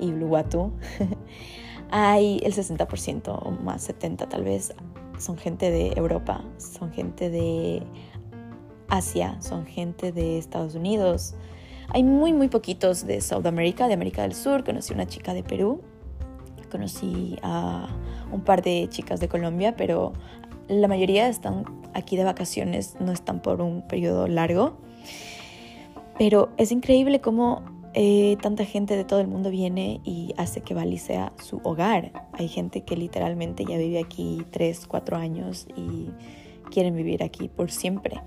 y 0.00 0.06
Uluwatu, 0.12 0.72
hay 1.90 2.40
el 2.42 2.54
60% 2.54 3.28
o 3.28 3.50
más, 3.62 3.82
70 3.82 4.28
tal 4.28 4.44
vez, 4.44 4.74
son 5.18 5.36
gente 5.36 5.70
de 5.70 5.92
Europa, 5.96 6.42
son 6.56 6.90
gente 6.92 7.28
de 7.28 7.82
Asia, 8.88 9.40
son 9.40 9.66
gente 9.66 10.12
de 10.12 10.38
Estados 10.38 10.74
Unidos. 10.74 11.34
Hay 11.92 12.02
muy, 12.02 12.32
muy 12.32 12.48
poquitos 12.48 13.06
de 13.06 13.20
Sudamérica, 13.20 13.88
de 13.88 13.94
América 13.94 14.22
del 14.22 14.34
Sur. 14.34 14.64
Conocí 14.64 14.94
una 14.94 15.06
chica 15.06 15.34
de 15.34 15.42
Perú, 15.42 15.82
conocí 16.70 17.36
a 17.42 17.88
un 18.32 18.42
par 18.42 18.62
de 18.62 18.86
chicas 18.88 19.20
de 19.20 19.28
Colombia, 19.28 19.74
pero 19.76 20.12
la 20.68 20.88
mayoría 20.88 21.28
están 21.28 21.64
aquí 21.94 22.16
de 22.16 22.24
vacaciones, 22.24 22.96
no 23.00 23.12
están 23.12 23.40
por 23.40 23.60
un 23.60 23.82
periodo 23.82 24.26
largo. 24.26 24.76
Pero 26.18 26.50
es 26.58 26.70
increíble 26.72 27.20
cómo 27.20 27.62
eh, 27.92 28.36
tanta 28.40 28.64
gente 28.64 28.96
de 28.96 29.04
todo 29.04 29.20
el 29.20 29.26
mundo 29.26 29.50
viene 29.50 30.00
y 30.04 30.32
hace 30.36 30.60
que 30.60 30.74
Bali 30.74 30.98
sea 30.98 31.32
su 31.42 31.60
hogar. 31.64 32.28
Hay 32.32 32.48
gente 32.48 32.82
que 32.82 32.96
literalmente 32.96 33.64
ya 33.64 33.76
vive 33.78 33.98
aquí 33.98 34.44
3, 34.50 34.86
4 34.86 35.16
años 35.16 35.66
y 35.76 36.10
quieren 36.70 36.94
vivir 36.94 37.22
aquí 37.22 37.48
por 37.48 37.70
siempre. 37.70 38.20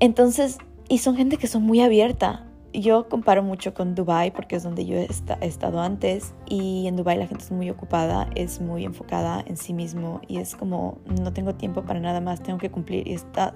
Entonces, 0.00 0.58
y 0.88 0.98
son 0.98 1.14
gente 1.16 1.36
que 1.36 1.46
son 1.46 1.62
muy 1.62 1.80
abierta. 1.80 2.46
Yo 2.72 3.08
comparo 3.08 3.42
mucho 3.42 3.74
con 3.74 3.96
Dubai 3.96 4.32
porque 4.32 4.54
es 4.54 4.62
donde 4.62 4.86
yo 4.86 4.96
he, 4.96 5.08
estado 5.40 5.80
antes 5.80 6.34
y 6.46 6.86
en 6.86 6.94
Dubai 6.94 7.18
la 7.18 7.26
gente 7.26 7.42
es 7.42 7.50
muy 7.50 7.68
ocupada, 7.68 8.28
es 8.36 8.60
muy 8.60 8.84
enfocada 8.84 9.42
en 9.44 9.56
sí 9.56 9.72
mismo 9.72 10.20
y 10.28 10.38
es 10.38 10.54
como 10.54 10.98
no 11.20 11.32
tengo 11.32 11.56
tiempo 11.56 11.82
para 11.82 11.98
nada 11.98 12.20
más, 12.20 12.40
tengo 12.40 12.58
que 12.58 12.70
cumplir 12.70 13.08
y 13.08 13.14
está 13.14 13.54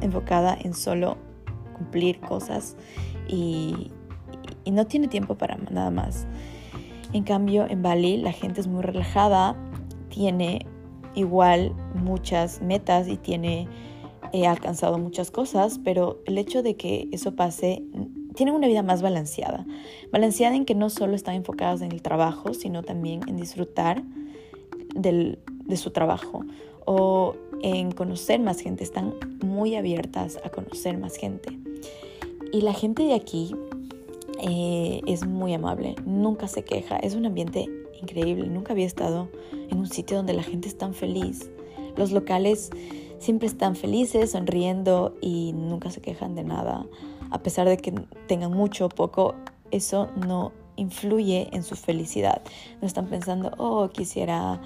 enfocada 0.00 0.58
en 0.60 0.74
solo 0.74 1.18
cumplir 1.76 2.18
cosas 2.18 2.76
y, 3.28 3.92
y 4.64 4.72
no 4.72 4.86
tiene 4.88 5.06
tiempo 5.06 5.36
para 5.36 5.56
nada 5.56 5.92
más. 5.92 6.26
En 7.12 7.22
cambio, 7.22 7.64
en 7.70 7.82
Bali 7.82 8.16
la 8.16 8.32
gente 8.32 8.60
es 8.60 8.66
muy 8.66 8.82
relajada, 8.82 9.56
tiene 10.08 10.66
igual 11.14 11.74
muchas 11.94 12.60
metas 12.60 13.06
y 13.06 13.16
tiene 13.18 13.68
he 14.32 14.46
alcanzado 14.46 14.98
muchas 14.98 15.30
cosas, 15.30 15.80
pero 15.82 16.20
el 16.26 16.38
hecho 16.38 16.62
de 16.62 16.76
que 16.76 17.08
eso 17.12 17.34
pase, 17.34 17.82
tienen 18.38 18.54
una 18.54 18.68
vida 18.68 18.84
más 18.84 19.02
balanceada. 19.02 19.66
Balanceada 20.12 20.54
en 20.54 20.64
que 20.64 20.76
no 20.76 20.90
solo 20.90 21.16
están 21.16 21.34
enfocadas 21.34 21.82
en 21.82 21.90
el 21.90 22.02
trabajo, 22.02 22.54
sino 22.54 22.84
también 22.84 23.22
en 23.26 23.36
disfrutar 23.36 24.04
de 24.94 25.76
su 25.76 25.90
trabajo 25.90 26.44
o 26.86 27.34
en 27.64 27.90
conocer 27.90 28.38
más 28.38 28.60
gente. 28.60 28.84
Están 28.84 29.14
muy 29.44 29.74
abiertas 29.74 30.38
a 30.44 30.50
conocer 30.50 30.98
más 30.98 31.16
gente. 31.16 31.58
Y 32.52 32.60
la 32.60 32.74
gente 32.74 33.02
de 33.02 33.14
aquí 33.14 33.56
eh, 34.40 35.00
es 35.08 35.26
muy 35.26 35.52
amable, 35.52 35.96
nunca 36.06 36.46
se 36.46 36.62
queja, 36.62 36.96
es 36.96 37.16
un 37.16 37.26
ambiente 37.26 37.66
increíble. 38.00 38.46
Nunca 38.46 38.72
había 38.72 38.86
estado 38.86 39.28
en 39.68 39.78
un 39.78 39.88
sitio 39.88 40.16
donde 40.16 40.34
la 40.34 40.44
gente 40.44 40.68
es 40.68 40.78
tan 40.78 40.94
feliz. 40.94 41.50
Los 41.96 42.12
locales 42.12 42.70
siempre 43.18 43.48
están 43.48 43.74
felices, 43.74 44.30
sonriendo 44.30 45.16
y 45.20 45.54
nunca 45.54 45.90
se 45.90 46.00
quejan 46.00 46.36
de 46.36 46.44
nada. 46.44 46.86
A 47.30 47.38
pesar 47.38 47.68
de 47.68 47.76
que 47.76 47.92
tengan 48.26 48.52
mucho 48.52 48.86
o 48.86 48.88
poco, 48.88 49.34
eso 49.70 50.08
no 50.16 50.52
influye 50.76 51.48
en 51.52 51.62
su 51.62 51.76
felicidad. 51.76 52.42
No 52.80 52.86
están 52.86 53.06
pensando, 53.06 53.52
oh, 53.58 53.88
quisiera 53.88 54.60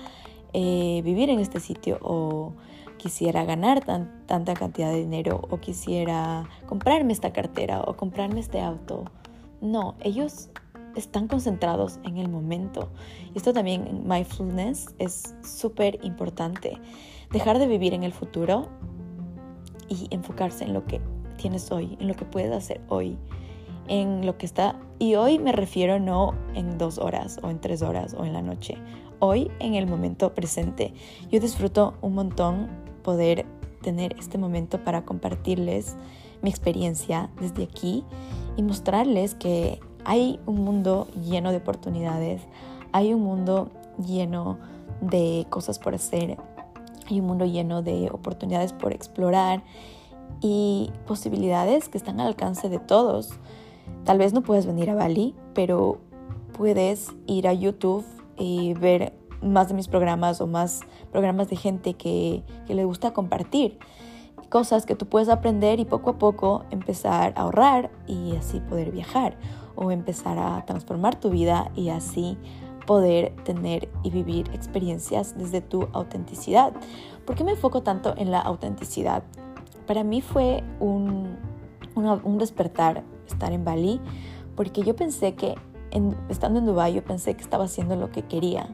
eh, 0.53 1.01
vivir 1.05 1.31
en 1.31 1.41
este 1.41 1.61
sitio 1.61 1.99
o 2.03 2.53
quisiera 2.99 3.45
ganar 3.45 3.83
tanta 4.27 4.55
cantidad 4.55 4.91
de 4.91 5.01
dinero 5.01 5.41
o 5.51 5.59
quisiera 5.59 6.49
comprarme 6.67 7.13
esta 7.13 7.33
cartera 7.33 7.81
o 7.81 7.97
comprarme 7.97 8.41
este 8.41 8.61
auto. 8.61 9.05
No, 9.61 9.97
ellos 10.01 10.51
están 10.95 11.27
concentrados 11.27 11.99
en 12.05 12.19
el 12.19 12.29
momento. 12.29 12.91
Y 13.35 13.39
esto 13.39 13.53
también 13.53 14.05
mindfulness 14.07 14.95
es 14.99 15.35
súper 15.43 15.99
importante. 16.05 16.79
Dejar 17.31 17.59
de 17.59 17.67
vivir 17.67 17.95
en 17.95 18.03
el 18.03 18.13
futuro 18.13 18.69
y 19.89 20.07
enfocarse 20.11 20.65
en 20.65 20.75
lo 20.75 20.85
que 20.85 21.01
tienes 21.33 21.71
hoy, 21.73 21.97
en 22.01 22.09
lo 22.09 22.15
que 22.15 22.25
puedes 22.25 22.53
hacer 22.53 22.81
hoy, 22.89 23.17
en 23.89 24.25
lo 24.27 24.39
que 24.39 24.47
está. 24.47 24.79
Y 24.99 25.17
hoy 25.17 25.39
me 25.39 25.53
refiero 25.53 25.99
no 25.99 26.35
en 26.55 26.79
dos 26.79 26.99
horas 26.99 27.39
o 27.43 27.51
en 27.51 27.61
tres 27.61 27.83
horas 27.83 28.15
o 28.19 28.25
en 28.25 28.33
la 28.33 28.43
noche 28.43 28.77
hoy 29.23 29.53
en 29.61 29.75
el 29.75 29.87
momento 29.87 30.35
presente. 30.35 30.93
Yo 31.31 31.39
disfruto 31.39 31.95
un 32.03 32.15
montón 32.15 32.69
poder 33.05 33.47
tener 33.81 34.17
este 34.19 34.37
momento 34.37 34.83
para 34.83 35.05
compartirles 35.05 35.97
mi 36.43 36.51
experiencia 36.51 37.31
desde 37.41 37.63
aquí 37.63 38.05
y 38.57 38.63
mostrarles 38.63 39.37
que 39.37 39.79
hay 40.05 40.41
un 40.45 40.65
mundo 40.65 41.07
lleno 41.25 41.53
de 41.53 41.59
oportunidades, 41.59 42.43
hay 42.91 43.15
un 43.15 43.23
mundo 43.23 43.71
lleno 44.05 44.59
de 45.01 45.47
cosas 45.51 45.79
por 45.79 45.95
hacer, 45.95 46.37
hay 47.09 47.21
un 47.21 47.27
mundo 47.27 47.45
lleno 47.45 47.81
de 47.81 48.11
oportunidades 48.11 48.73
por 48.73 48.93
explorar 48.93 49.63
y 50.41 50.91
posibilidades 51.07 51.89
que 51.89 51.99
están 51.99 52.21
al 52.21 52.29
alcance 52.29 52.69
de 52.69 52.79
todos. 52.79 53.31
Tal 54.05 54.19
vez 54.19 54.33
no 54.33 54.43
puedes 54.43 54.67
venir 54.67 54.91
a 54.91 54.95
Bali, 54.95 55.35
pero 55.55 55.99
puedes 56.53 57.13
ir 57.27 57.49
a 57.49 57.53
YouTube 57.53 58.05
y 58.37 58.75
ver 58.75 59.15
más 59.43 59.69
de 59.69 59.75
mis 59.75 59.89
programas 59.89 60.41
o 60.41 60.47
más 60.47 60.81
programas 61.11 61.49
de 61.49 61.57
gente 61.57 61.95
que, 61.95 62.43
le 62.69 62.85
gusta 62.85 63.13
compartir 63.13 63.79
cosas 64.49 64.87
que 64.87 64.95
tú 64.95 65.07
puedes 65.07 65.29
aprender 65.29 65.81
y 65.81 65.85
poco 65.85 66.11
a 66.11 66.19
poco 66.19 66.65
empezar 66.71 67.33
a 67.37 67.43
ahorrar 67.43 67.91
y 68.07 68.37
así 68.37 68.61
poder 68.61 68.91
viajar 68.91 69.37
o 69.77 69.91
empezar 69.91 70.39
a 70.39 70.65
transformar 70.67 71.19
tu 71.19 71.31
vida 71.31 71.71
y 71.75 71.89
así 71.89 72.37
poder 72.87 73.35
tener 73.45 73.89
y 74.03 74.11
vivir 74.11 74.51
experiencias 74.53 75.37
desde 75.39 75.61
tu 75.61 75.89
autenticidad. 75.93 76.73
¿Por 77.25 77.37
qué 77.37 77.45
me 77.45 77.53
enfoco 77.53 77.83
tanto 77.83 78.15
en 78.17 78.31
la 78.31 78.41
autenticidad? 78.41 79.23
Para 79.87 80.05
mí 80.05 80.21
fue 80.21 80.63
un, 80.81 81.37
un 81.95 82.39
despertar 82.39 83.03
estar 83.27 83.53
en 83.53 83.65
Bali 83.65 84.01
porque 84.55 84.83
yo 84.83 84.95
pensé 84.95 85.35
que 85.35 85.55
estando 86.29 86.59
en 86.59 86.67
Dubái 86.67 86.95
yo 86.95 87.05
pensé 87.05 87.35
que 87.35 87.43
estaba 87.43 87.65
haciendo 87.65 87.97
lo 87.97 88.11
que 88.11 88.23
quería. 88.23 88.69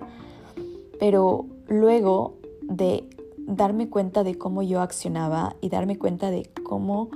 Pero 0.99 1.47
luego 1.67 2.35
de 2.63 3.09
darme 3.39 3.89
cuenta 3.89 4.25
de 4.25 4.37
cómo 4.37 4.63
yo 4.63 4.81
accionaba 4.81 5.57
y 5.61 5.69
darme 5.69 5.99
cuenta 5.99 6.31
de 6.31 6.51
cómo 6.63 7.09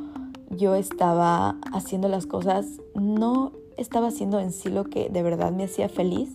yo 0.50 0.75
estaba 0.75 1.56
haciendo 1.72 2.08
las 2.08 2.26
cosas, 2.26 2.66
no 2.94 3.52
estaba 3.76 4.08
haciendo 4.08 4.38
en 4.40 4.52
sí 4.52 4.68
lo 4.68 4.84
que 4.84 5.08
de 5.08 5.22
verdad 5.22 5.52
me 5.52 5.64
hacía 5.64 5.88
feliz, 5.88 6.30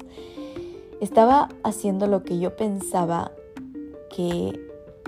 estaba 1.01 1.49
haciendo 1.63 2.07
lo 2.07 2.23
que 2.23 2.39
yo 2.39 2.55
pensaba 2.55 3.31
que 4.15 4.59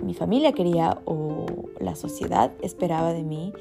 mi 0.04 0.14
familia 0.14 0.54
quería 0.54 1.02
o 1.06 1.46
la 1.80 1.96
sociedad 1.96 2.52
esperaba 2.62 3.14
de 3.14 3.24
mí. 3.24 3.54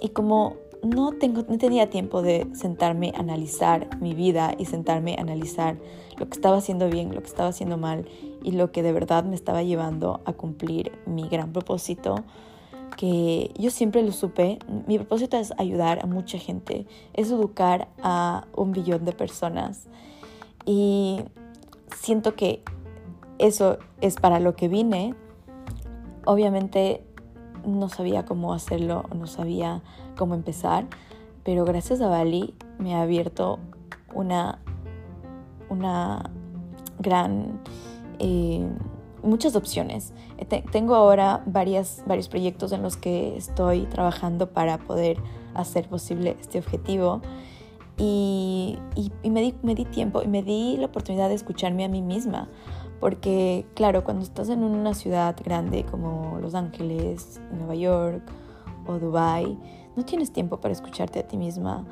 Y 0.00 0.10
como 0.10 0.56
no, 0.82 1.12
tengo, 1.12 1.44
no 1.48 1.58
tenía 1.58 1.90
tiempo 1.90 2.22
de 2.22 2.46
sentarme 2.54 3.12
a 3.16 3.20
analizar 3.20 3.88
mi 4.00 4.14
vida 4.14 4.54
y 4.58 4.66
sentarme 4.66 5.16
a 5.18 5.22
analizar 5.22 5.76
lo 6.16 6.26
que 6.28 6.34
estaba 6.34 6.58
haciendo 6.58 6.88
bien, 6.88 7.14
lo 7.14 7.20
que 7.20 7.28
estaba 7.28 7.48
haciendo 7.48 7.76
mal 7.76 8.06
y 8.42 8.52
lo 8.52 8.70
que 8.70 8.82
de 8.82 8.92
verdad 8.92 9.24
me 9.24 9.34
estaba 9.34 9.62
llevando 9.62 10.20
a 10.24 10.32
cumplir 10.32 10.92
mi 11.06 11.28
gran 11.28 11.52
propósito, 11.52 12.24
que 12.96 13.52
yo 13.58 13.70
siempre 13.70 14.02
lo 14.02 14.12
supe. 14.12 14.58
Mi 14.86 14.98
propósito 14.98 15.36
es 15.36 15.52
ayudar 15.58 16.00
a 16.02 16.06
mucha 16.06 16.38
gente, 16.38 16.86
es 17.14 17.30
educar 17.30 17.88
a 18.02 18.46
un 18.56 18.72
billón 18.72 19.04
de 19.04 19.12
personas 19.12 19.88
y 20.64 21.20
siento 21.96 22.34
que 22.34 22.62
eso 23.38 23.78
es 24.00 24.16
para 24.16 24.40
lo 24.40 24.54
que 24.54 24.68
vine. 24.68 25.14
Obviamente 26.24 27.02
no 27.68 27.88
sabía 27.88 28.24
cómo 28.24 28.52
hacerlo, 28.52 29.04
no 29.14 29.26
sabía 29.26 29.82
cómo 30.16 30.34
empezar, 30.34 30.86
pero 31.44 31.64
gracias 31.64 32.00
a 32.00 32.08
Bali 32.08 32.54
me 32.78 32.94
ha 32.94 33.02
abierto 33.02 33.58
una, 34.14 34.60
una 35.68 36.30
gran... 36.98 37.60
Eh, 38.18 38.68
muchas 39.22 39.56
opciones. 39.56 40.12
tengo 40.70 40.94
ahora 40.94 41.42
varias, 41.46 42.02
varios 42.06 42.28
proyectos 42.28 42.72
en 42.72 42.82
los 42.82 42.96
que 42.96 43.36
estoy 43.36 43.86
trabajando 43.86 44.50
para 44.50 44.78
poder 44.78 45.18
hacer 45.54 45.88
posible 45.88 46.36
este 46.40 46.58
objetivo. 46.58 47.20
Y, 47.96 48.78
y, 48.94 49.30
me, 49.30 49.40
di, 49.42 49.54
me 49.62 49.74
di 49.74 49.84
tiempo 49.84 50.22
y 50.22 50.28
me 50.28 50.42
di 50.42 50.76
la 50.76 50.86
oportunidad 50.86 51.28
de 51.28 51.34
escucharme 51.34 51.84
a 51.84 51.88
mí 51.88 52.00
misma. 52.00 52.48
Porque, 53.00 53.66
claro, 53.74 54.02
cuando 54.04 54.24
estás 54.24 54.48
en 54.48 54.64
una 54.64 54.94
ciudad 54.94 55.36
grande 55.44 55.84
como 55.84 56.38
Los 56.40 56.54
Ángeles, 56.54 57.40
Nueva 57.52 57.74
York 57.74 58.22
o 58.86 58.98
Dubai, 58.98 59.58
no 59.96 60.04
tienes 60.04 60.32
tiempo 60.32 60.60
para 60.60 60.72
escucharte 60.72 61.20
a 61.20 61.26
ti 61.26 61.36
misma. 61.36 61.84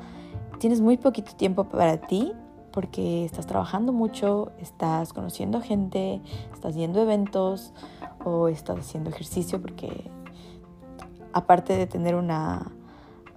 Tienes 0.59 0.81
muy 0.81 0.97
poquito 0.97 1.33
tiempo 1.35 1.65
para 1.65 1.97
ti 1.97 2.33
porque 2.71 3.25
estás 3.25 3.47
trabajando 3.47 3.93
mucho, 3.93 4.51
estás 4.59 5.13
conociendo 5.13 5.61
gente, 5.61 6.21
estás 6.53 6.75
yendo 6.75 6.99
a 6.99 7.03
eventos 7.03 7.73
o 8.23 8.47
estás 8.49 8.79
haciendo 8.79 9.09
ejercicio 9.09 9.61
porque 9.61 10.11
aparte 11.33 11.75
de 11.75 11.87
tener 11.87 12.15
una 12.15 12.71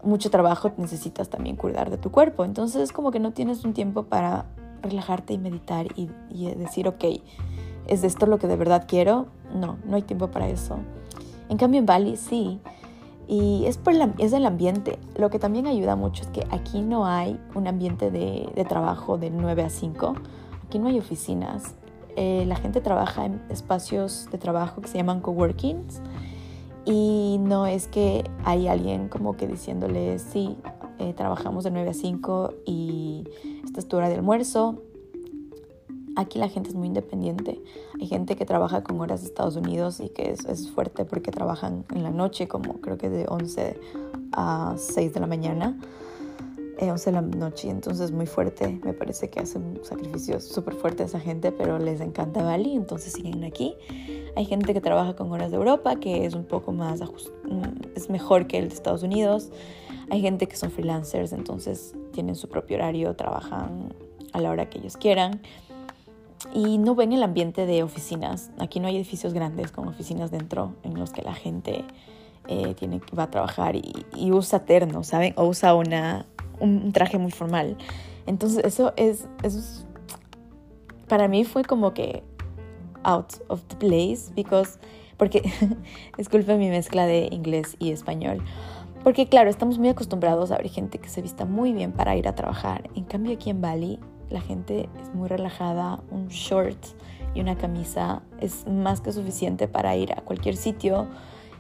mucho 0.02 0.30
trabajo 0.30 0.72
necesitas 0.76 1.28
también 1.28 1.56
cuidar 1.56 1.90
de 1.90 1.98
tu 1.98 2.10
cuerpo. 2.10 2.44
Entonces 2.44 2.82
es 2.82 2.92
como 2.92 3.10
que 3.10 3.20
no 3.20 3.32
tienes 3.32 3.64
un 3.64 3.74
tiempo 3.74 4.04
para 4.04 4.46
relajarte 4.82 5.34
y 5.34 5.38
meditar 5.38 5.86
y, 5.96 6.10
y 6.30 6.54
decir, 6.54 6.88
ok, 6.88 7.04
¿Es 7.86 8.04
esto 8.04 8.26
lo 8.26 8.38
que 8.38 8.46
de 8.46 8.56
verdad 8.56 8.84
quiero? 8.86 9.26
No, 9.54 9.76
no 9.84 9.96
hay 9.96 10.02
tiempo 10.02 10.28
para 10.28 10.48
eso. 10.48 10.78
En 11.48 11.58
cambio 11.58 11.80
en 11.80 11.86
Bali 11.86 12.16
sí. 12.16 12.60
Y 13.26 13.64
es, 13.66 13.78
por 13.78 13.94
es 14.18 14.32
el 14.32 14.46
ambiente. 14.46 14.98
Lo 15.16 15.30
que 15.30 15.38
también 15.38 15.66
ayuda 15.66 15.96
mucho 15.96 16.22
es 16.22 16.28
que 16.28 16.46
aquí 16.50 16.82
no 16.82 17.06
hay 17.06 17.38
un 17.54 17.66
ambiente 17.66 18.10
de, 18.10 18.48
de 18.54 18.64
trabajo 18.64 19.18
de 19.18 19.30
9 19.30 19.62
a 19.62 19.70
5. 19.70 20.14
Aquí 20.66 20.78
no 20.78 20.88
hay 20.88 20.98
oficinas. 20.98 21.74
Eh, 22.16 22.44
la 22.46 22.56
gente 22.56 22.80
trabaja 22.80 23.26
en 23.26 23.40
espacios 23.48 24.28
de 24.32 24.38
trabajo 24.38 24.80
que 24.80 24.88
se 24.88 24.98
llaman 24.98 25.20
coworkings. 25.20 26.00
Y 26.84 27.38
no 27.40 27.66
es 27.66 27.86
que 27.86 28.24
hay 28.44 28.66
alguien 28.66 29.08
como 29.08 29.36
que 29.36 29.46
diciéndole, 29.46 30.18
sí, 30.18 30.56
eh, 30.98 31.12
trabajamos 31.14 31.64
de 31.64 31.70
9 31.70 31.90
a 31.90 31.94
5 31.94 32.54
y 32.66 33.24
esta 33.64 33.80
es 33.80 33.88
tu 33.88 33.96
hora 33.96 34.08
de 34.08 34.16
almuerzo 34.16 34.82
Aquí 36.16 36.38
la 36.38 36.48
gente 36.48 36.70
es 36.70 36.74
muy 36.74 36.88
independiente. 36.88 37.60
Hay 38.00 38.06
gente 38.06 38.36
que 38.36 38.44
trabaja 38.44 38.82
con 38.82 39.00
horas 39.00 39.20
de 39.20 39.28
Estados 39.28 39.56
Unidos 39.56 40.00
y 40.00 40.08
que 40.08 40.30
es, 40.30 40.70
fuerte 40.70 41.04
porque 41.04 41.30
trabajan 41.30 41.84
en 41.94 42.02
la 42.02 42.10
noche, 42.10 42.48
como 42.48 42.80
creo 42.80 42.98
que 42.98 43.08
de 43.08 43.26
11 43.28 43.78
a 44.32 44.74
6 44.76 45.14
de 45.14 45.20
la 45.20 45.26
mañana. 45.26 45.78
11 46.80 47.10
eh, 47.10 47.12
de 47.12 47.12
la 47.12 47.22
noche, 47.22 47.68
entonces 47.68 48.06
es 48.06 48.12
muy 48.12 48.26
fuerte. 48.26 48.80
Me 48.84 48.92
parece 48.92 49.30
que 49.30 49.40
hacen 49.40 49.80
sacrificios 49.82 50.44
súper 50.44 50.74
fuertes 50.74 51.08
esa 51.08 51.20
gente, 51.20 51.52
pero 51.52 51.78
les 51.78 52.00
encanta 52.00 52.42
Bali, 52.42 52.74
entonces 52.74 53.12
siguen 53.12 53.44
aquí. 53.44 53.74
Hay 54.36 54.46
gente 54.46 54.72
que 54.72 54.80
trabaja 54.80 55.14
con 55.14 55.30
horas 55.30 55.50
de 55.50 55.58
Europa, 55.58 55.96
que 55.96 56.24
es 56.24 56.34
un 56.34 56.44
poco 56.44 56.72
más, 56.72 57.00
mm, 57.00 57.62
es 57.94 58.10
mejor 58.10 58.46
que 58.46 58.58
el 58.58 58.68
de 58.68 58.74
Estados 58.74 59.02
Unidos. 59.02 59.50
Hay 60.10 60.22
gente 60.22 60.48
que 60.48 60.56
son 60.56 60.70
freelancers, 60.70 61.32
entonces 61.32 61.94
tienen 62.12 62.34
su 62.34 62.48
propio 62.48 62.78
horario, 62.78 63.14
trabajan 63.14 63.94
a 64.32 64.40
la 64.40 64.50
hora 64.50 64.68
que 64.68 64.78
ellos 64.78 64.96
quieran 64.96 65.40
y 66.54 66.78
no 66.78 66.94
ven 66.94 67.12
el 67.12 67.22
ambiente 67.22 67.66
de 67.66 67.82
oficinas. 67.82 68.50
Aquí 68.58 68.80
no 68.80 68.88
hay 68.88 68.96
edificios 68.96 69.32
grandes 69.32 69.72
con 69.72 69.88
oficinas 69.88 70.30
dentro 70.30 70.74
en 70.82 70.98
los 70.98 71.10
que 71.12 71.22
la 71.22 71.34
gente 71.34 71.84
eh, 72.48 72.74
tiene, 72.74 73.00
va 73.16 73.24
a 73.24 73.30
trabajar 73.30 73.76
y, 73.76 74.32
usa 74.32 74.64
terno, 74.64 75.04
¿saben? 75.04 75.34
O 75.36 75.46
usa 75.46 75.74
una, 75.74 76.26
un 76.58 76.92
traje 76.92 77.18
muy 77.18 77.30
formal. 77.30 77.76
Entonces 78.26 78.64
eso 78.64 78.92
es, 78.96 79.26
eso 79.42 79.86
para 81.08 81.26
mí 81.28 81.44
fue 81.44 81.64
como 81.64 81.92
que 81.92 82.22
out 83.02 83.34
of 83.48 83.62
the 83.64 83.76
place 83.76 84.32
because 84.34 84.78
porque 85.16 85.42
disculpen 86.16 86.58
mi 86.58 86.70
mezcla 86.70 87.06
de 87.06 87.28
inglés 87.30 87.76
y 87.78 87.90
español. 87.90 88.42
Porque 89.04 89.26
claro, 89.26 89.50
estamos 89.50 89.78
muy 89.78 89.88
acostumbrados 89.88 90.50
a 90.50 90.56
ver 90.56 90.68
gente 90.68 90.98
que 90.98 91.08
se 91.08 91.22
vista 91.22 91.44
muy 91.44 91.72
bien 91.72 91.92
para 91.92 92.16
ir 92.16 92.28
a 92.28 92.34
trabajar. 92.34 92.88
En 92.94 93.04
cambio 93.04 93.32
aquí 93.32 93.50
en 93.50 93.60
Bali 93.60 93.98
la 94.30 94.40
gente 94.40 94.88
es 95.00 95.14
muy 95.14 95.28
relajada, 95.28 96.00
un 96.10 96.28
short 96.28 96.78
y 97.34 97.40
una 97.40 97.56
camisa 97.56 98.22
es 98.40 98.66
más 98.66 99.00
que 99.00 99.12
suficiente 99.12 99.68
para 99.68 99.96
ir 99.96 100.12
a 100.12 100.22
cualquier 100.22 100.56
sitio 100.56 101.06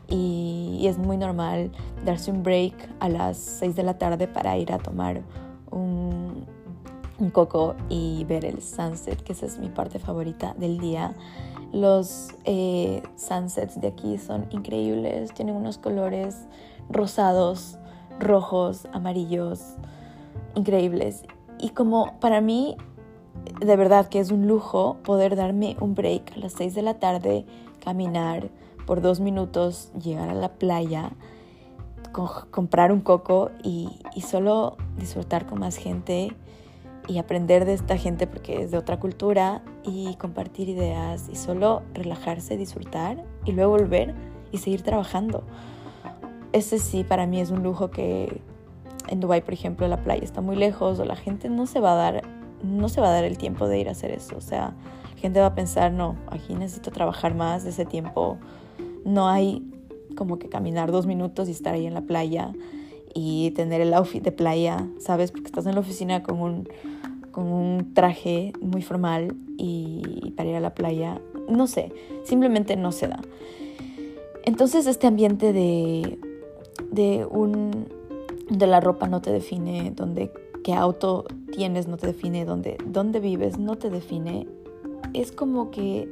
y, 0.08 0.86
es 0.86 0.98
muy 0.98 1.16
normal 1.16 1.70
darse 2.04 2.30
un 2.30 2.42
break 2.42 2.74
a 2.98 3.08
las 3.08 3.36
6 3.36 3.76
de 3.76 3.82
la 3.82 3.98
tarde 3.98 4.26
para 4.26 4.56
ir 4.58 4.72
a 4.72 4.78
tomar 4.78 5.22
un, 5.70 6.46
coco 7.32 7.76
y 7.90 8.24
ver 8.24 8.46
el 8.46 8.62
sunset, 8.62 9.22
que 9.22 9.34
esa 9.34 9.44
es 9.44 9.58
mi 9.58 9.68
parte 9.68 9.98
favorita 9.98 10.54
del 10.58 10.78
día. 10.78 11.14
Los 11.70 12.30
eh, 12.44 13.02
sunsets 13.14 13.78
de 13.78 13.88
aquí 13.88 14.16
son 14.16 14.46
increíbles, 14.50 15.32
tienen 15.34 15.54
unos 15.54 15.76
colores 15.76 16.46
rosados, 16.88 17.78
rojos, 18.18 18.88
amarillos, 18.92 19.60
increíbles. 20.54 21.22
Y 21.60 21.70
como 21.70 22.18
para 22.20 22.40
mí, 22.40 22.76
de 23.60 23.76
verdad 23.76 24.08
que 24.08 24.18
es 24.18 24.30
un 24.30 24.46
lujo 24.46 24.96
poder 25.02 25.36
darme 25.36 25.76
un 25.80 25.94
break 25.94 26.32
a 26.36 26.38
las 26.38 26.54
6 26.54 26.74
de 26.74 26.82
la 26.82 26.94
tarde, 26.94 27.44
caminar 27.84 28.50
por 28.86 29.00
dos 29.02 29.20
minutos, 29.20 29.92
llegar 30.00 30.30
a 30.30 30.34
la 30.34 30.54
playa, 30.54 31.12
comprar 32.50 32.92
un 32.92 33.00
coco 33.00 33.50
y, 33.62 34.00
y 34.14 34.22
solo 34.22 34.76
disfrutar 34.98 35.46
con 35.46 35.60
más 35.60 35.76
gente 35.76 36.34
y 37.06 37.18
aprender 37.18 37.64
de 37.64 37.74
esta 37.74 37.96
gente 37.96 38.26
porque 38.26 38.62
es 38.62 38.70
de 38.70 38.78
otra 38.78 38.98
cultura 38.98 39.62
y 39.84 40.14
compartir 40.14 40.68
ideas 40.68 41.28
y 41.30 41.36
solo 41.36 41.82
relajarse, 41.94 42.56
disfrutar 42.56 43.24
y 43.44 43.52
luego 43.52 43.72
volver 43.72 44.14
y 44.52 44.58
seguir 44.58 44.82
trabajando. 44.82 45.42
Ese 46.52 46.78
sí 46.78 47.04
para 47.04 47.26
mí 47.26 47.40
es 47.40 47.50
un 47.50 47.62
lujo 47.62 47.90
que 47.90 48.40
en 49.10 49.20
Dubai, 49.20 49.44
por 49.44 49.52
ejemplo, 49.54 49.86
la 49.88 50.02
playa 50.02 50.24
está 50.24 50.40
muy 50.40 50.56
lejos 50.56 50.98
o 50.98 51.04
la 51.04 51.16
gente 51.16 51.48
no 51.50 51.66
se 51.66 51.80
va 51.80 51.92
a 51.92 51.96
dar 51.96 52.22
no 52.62 52.88
se 52.88 53.00
va 53.00 53.08
a 53.08 53.12
dar 53.12 53.24
el 53.24 53.38
tiempo 53.38 53.68
de 53.68 53.78
ir 53.78 53.88
a 53.88 53.92
hacer 53.92 54.10
eso, 54.10 54.36
o 54.36 54.40
sea, 54.40 54.74
la 55.14 55.20
gente 55.20 55.40
va 55.40 55.46
a 55.46 55.54
pensar, 55.54 55.92
no, 55.92 56.16
aquí 56.28 56.54
necesito 56.54 56.90
trabajar 56.90 57.34
más 57.34 57.64
de 57.64 57.70
ese 57.70 57.84
tiempo. 57.84 58.38
No 59.04 59.28
hay 59.28 59.62
como 60.16 60.38
que 60.38 60.48
caminar 60.48 60.92
dos 60.92 61.06
minutos 61.06 61.48
y 61.48 61.52
estar 61.52 61.74
ahí 61.74 61.86
en 61.86 61.94
la 61.94 62.02
playa 62.02 62.52
y 63.14 63.50
tener 63.52 63.80
el 63.80 63.92
outfit 63.94 64.22
de 64.22 64.32
playa, 64.32 64.86
¿sabes? 64.98 65.30
Porque 65.30 65.46
estás 65.46 65.66
en 65.66 65.74
la 65.74 65.80
oficina 65.80 66.22
con 66.22 66.40
un 66.40 66.68
con 67.32 67.46
un 67.46 67.94
traje 67.94 68.52
muy 68.60 68.82
formal 68.82 69.36
y 69.56 70.32
para 70.36 70.50
ir 70.50 70.56
a 70.56 70.60
la 70.60 70.74
playa. 70.74 71.20
No 71.48 71.66
sé, 71.66 71.92
simplemente 72.24 72.76
no 72.76 72.90
se 72.92 73.08
da. 73.08 73.20
Entonces 74.44 74.86
este 74.86 75.06
ambiente 75.06 75.52
de, 75.52 76.18
de 76.90 77.26
un 77.30 77.88
de 78.50 78.66
la 78.66 78.80
ropa 78.80 79.06
no 79.06 79.22
te 79.22 79.32
define, 79.32 79.92
donde 79.94 80.30
qué 80.62 80.74
auto 80.74 81.24
tienes 81.52 81.86
no 81.86 81.96
te 81.96 82.08
define, 82.08 82.44
donde 82.44 82.76
dónde 82.84 83.20
vives 83.20 83.58
no 83.58 83.76
te 83.76 83.90
define, 83.90 84.46
es 85.14 85.32
como 85.32 85.70
que 85.70 86.08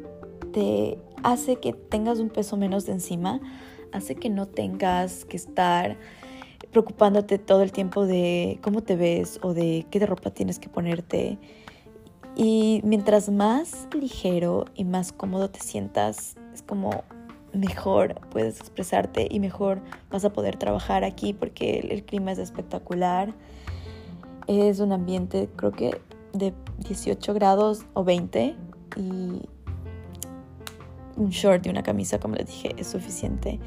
te 0.53 0.99
hace 1.23 1.57
que 1.57 1.73
tengas 1.73 2.21
un 2.21 2.31
peso 2.31 2.57
menos 2.57 2.87
de 2.87 2.93
encima, 2.93 3.41
hace 3.93 4.15
que 4.15 4.31
no 4.31 4.47
tengas 4.47 5.25
que 5.25 5.37
estar 5.37 5.99
preocupándote 6.71 7.39
todo 7.39 7.63
el 7.63 7.73
tiempo 7.73 8.07
de 8.07 8.59
cómo 8.63 8.83
te 8.83 8.97
ves 8.97 9.41
o 9.43 9.55
de 9.55 9.87
qué 9.91 9.99
de 9.99 10.07
ropa 10.07 10.31
tienes 10.31 10.59
que 10.59 10.69
ponerte. 10.69 11.39
Y 12.37 12.81
mientras 12.85 13.31
más 13.31 13.89
ligero 13.99 14.67
y 14.75 14.85
más 14.85 15.13
cómodo 15.13 15.51
te 15.51 15.61
sientas, 15.61 16.37
es 16.55 16.63
como 16.63 17.05
mejor 17.59 18.21
puedes 18.31 18.61
expresarte 18.61 19.27
y 19.31 19.41
mejor 19.41 19.81
vas 20.11 20.25
a 20.25 20.33
poder 20.33 20.57
trabajar 20.57 21.05
aquí 21.05 21.33
porque 21.33 21.81
el, 21.81 22.05
clima 22.05 22.33
es 22.33 22.39
espectacular. 22.39 23.35
Es 24.47 24.81
un 24.81 24.93
ambiente 24.93 25.49
creo 25.57 25.73
que 25.73 26.01
de 26.33 26.55
18 26.79 27.35
grados 27.35 27.85
o 27.95 28.05
20 28.05 28.57
y 28.97 29.43
un 31.17 31.31
short 31.31 31.67
y 31.67 31.71
una 31.71 31.83
camisa, 31.83 32.19
como 32.19 32.37
les 32.37 32.47
dije, 32.47 32.75
es 32.79 32.87
suficiente. 32.87 33.59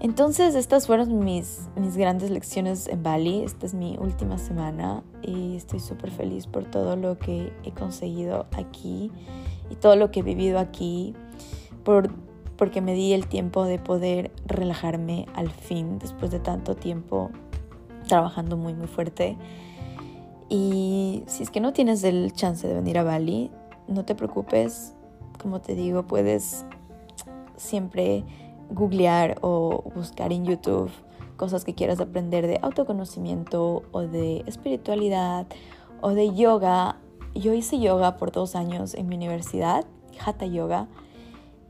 Entonces 0.00 0.56
estas 0.56 0.88
fueron 0.88 1.20
mis, 1.20 1.68
mis 1.76 1.96
grandes 1.96 2.30
lecciones 2.30 2.88
en 2.88 3.04
Bali. 3.04 3.44
Esta 3.44 3.66
es 3.66 3.74
mi 3.74 3.96
última 4.00 4.36
semana 4.36 5.04
y 5.22 5.54
estoy 5.54 5.78
súper 5.78 6.10
feliz 6.10 6.48
por 6.48 6.64
todo 6.64 6.96
lo 6.96 7.18
que 7.18 7.52
he 7.62 7.70
conseguido 7.70 8.46
aquí 8.56 9.12
y 9.70 9.76
todo 9.76 9.94
lo 9.94 10.10
que 10.10 10.20
he 10.20 10.22
vivido 10.24 10.58
aquí, 10.58 11.14
por, 11.84 12.10
porque 12.62 12.80
me 12.80 12.94
di 12.94 13.12
el 13.12 13.26
tiempo 13.26 13.64
de 13.64 13.80
poder 13.80 14.30
relajarme 14.46 15.26
al 15.34 15.50
fin 15.50 15.98
después 15.98 16.30
de 16.30 16.38
tanto 16.38 16.76
tiempo 16.76 17.32
trabajando 18.06 18.56
muy 18.56 18.72
muy 18.72 18.86
fuerte. 18.86 19.36
Y 20.48 21.24
si 21.26 21.42
es 21.42 21.50
que 21.50 21.58
no 21.58 21.72
tienes 21.72 22.04
el 22.04 22.32
chance 22.34 22.68
de 22.68 22.74
venir 22.74 22.98
a 22.98 23.02
Bali, 23.02 23.50
no 23.88 24.04
te 24.04 24.14
preocupes, 24.14 24.94
como 25.42 25.60
te 25.60 25.74
digo, 25.74 26.04
puedes 26.04 26.64
siempre 27.56 28.22
googlear 28.70 29.38
o 29.40 29.82
buscar 29.96 30.32
en 30.32 30.44
YouTube 30.44 30.92
cosas 31.36 31.64
que 31.64 31.74
quieras 31.74 31.98
aprender 31.98 32.46
de 32.46 32.60
autoconocimiento 32.62 33.82
o 33.90 34.02
de 34.02 34.44
espiritualidad 34.46 35.48
o 36.00 36.10
de 36.10 36.32
yoga. 36.32 36.94
Yo 37.34 37.54
hice 37.54 37.80
yoga 37.80 38.18
por 38.18 38.30
dos 38.30 38.54
años 38.54 38.94
en 38.94 39.08
mi 39.08 39.16
universidad, 39.16 39.84
Hatha 40.24 40.46
Yoga, 40.46 40.86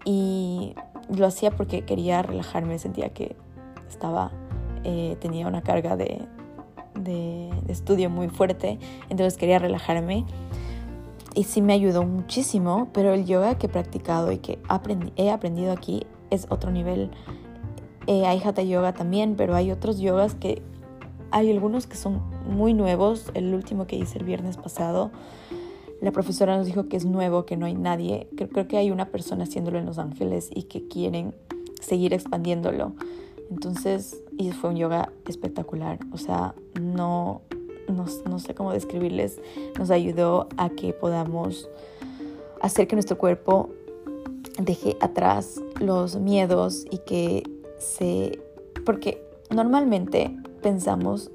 y 0.04 0.74
lo 1.14 1.26
hacía 1.26 1.50
porque 1.50 1.82
quería 1.82 2.22
relajarme, 2.22 2.78
sentía 2.78 3.10
que 3.10 3.36
estaba, 3.88 4.32
eh, 4.84 5.16
tenía 5.20 5.46
una 5.46 5.62
carga 5.62 5.96
de, 5.96 6.22
de, 6.94 7.50
estudio 7.68 8.10
muy 8.10 8.28
fuerte, 8.28 8.78
entonces 9.08 9.38
quería 9.38 9.58
relajarme 9.58 10.24
y 11.34 11.44
sí 11.44 11.62
me 11.62 11.72
ayudó 11.72 12.04
muchísimo, 12.04 12.88
pero 12.92 13.14
el 13.14 13.24
yoga 13.24 13.56
que 13.56 13.66
he 13.66 13.70
practicado 13.70 14.32
y 14.32 14.38
que 14.38 14.58
he 15.16 15.30
aprendido 15.30 15.72
aquí 15.72 16.06
es 16.30 16.46
otro 16.50 16.70
nivel. 16.70 17.10
Eh, 18.06 18.26
hay 18.26 18.42
Hatha 18.44 18.62
Yoga 18.62 18.92
también, 18.92 19.36
pero 19.36 19.54
hay 19.54 19.70
otros 19.70 19.98
yogas 19.98 20.34
que 20.34 20.62
hay 21.30 21.50
algunos 21.50 21.86
que 21.86 21.96
son 21.96 22.22
muy 22.46 22.74
nuevos. 22.74 23.30
El 23.34 23.54
último 23.54 23.86
que 23.86 23.96
hice 23.96 24.18
el 24.18 24.24
viernes 24.24 24.56
pasado, 24.56 25.10
la 26.02 26.10
profesora 26.10 26.56
nos 26.56 26.66
dijo 26.66 26.88
que 26.88 26.96
es 26.96 27.04
nuevo, 27.04 27.46
que 27.46 27.56
no 27.56 27.64
hay 27.64 27.74
nadie. 27.74 28.28
Creo, 28.36 28.48
creo 28.48 28.66
que 28.66 28.76
hay 28.76 28.90
una 28.90 29.06
persona 29.06 29.44
haciéndolo 29.44 29.78
en 29.78 29.86
Los 29.86 29.98
Ángeles 29.98 30.50
y 30.52 30.64
que 30.64 30.88
quieren 30.88 31.32
seguir 31.80 32.12
expandiéndolo. 32.12 32.92
Entonces, 33.50 34.20
y 34.36 34.50
fue 34.50 34.70
un 34.70 34.76
yoga 34.76 35.12
espectacular. 35.28 36.00
O 36.10 36.18
sea, 36.18 36.56
no, 36.80 37.42
no, 37.86 38.06
no 38.28 38.38
sé 38.40 38.52
cómo 38.52 38.72
describirles. 38.72 39.40
Nos 39.78 39.92
ayudó 39.92 40.48
a 40.56 40.70
que 40.70 40.92
podamos 40.92 41.68
hacer 42.60 42.88
que 42.88 42.96
nuestro 42.96 43.16
cuerpo 43.16 43.70
deje 44.58 44.96
atrás 45.00 45.60
los 45.80 46.16
miedos 46.16 46.84
y 46.90 46.98
que 46.98 47.44
se... 47.78 48.40
Porque 48.84 49.22
normalmente 49.50 50.36
pensamos, 50.62 51.30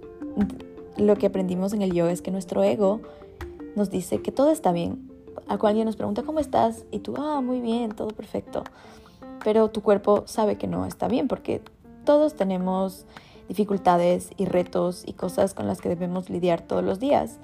lo 0.97 1.15
que 1.15 1.27
aprendimos 1.27 1.71
en 1.71 1.83
el 1.83 1.93
yoga 1.93 2.11
es 2.11 2.21
que 2.21 2.31
nuestro 2.31 2.63
ego 2.63 2.99
nos 3.77 3.89
dice 3.89 4.21
que 4.21 4.31
todo 4.31 4.51
está 4.51 4.71
bien. 4.71 5.09
A 5.47 5.53
alguien 5.53 5.85
nos 5.85 5.95
pregunta, 5.95 6.23
¿cómo 6.23 6.39
estás? 6.39 6.83
Y 6.91 6.99
tú, 6.99 7.13
ah, 7.17 7.41
muy 7.41 7.61
bien, 7.61 7.91
todo 7.91 8.09
perfecto. 8.09 8.63
Pero 9.43 9.69
tu 9.69 9.81
cuerpo 9.81 10.23
sabe 10.25 10.57
que 10.57 10.67
no 10.67 10.85
está 10.85 11.07
bien 11.07 11.27
porque 11.27 11.61
todos 12.03 12.35
tenemos 12.35 13.05
dificultades 13.47 14.31
y 14.35 14.45
retos 14.45 15.03
y 15.05 15.13
cosas 15.13 15.53
con 15.53 15.67
las 15.67 15.79
que 15.79 15.89
debemos 15.89 16.29
lidiar 16.29 16.61
todos 16.61 16.83
los 16.83 16.99
días. 16.99 17.37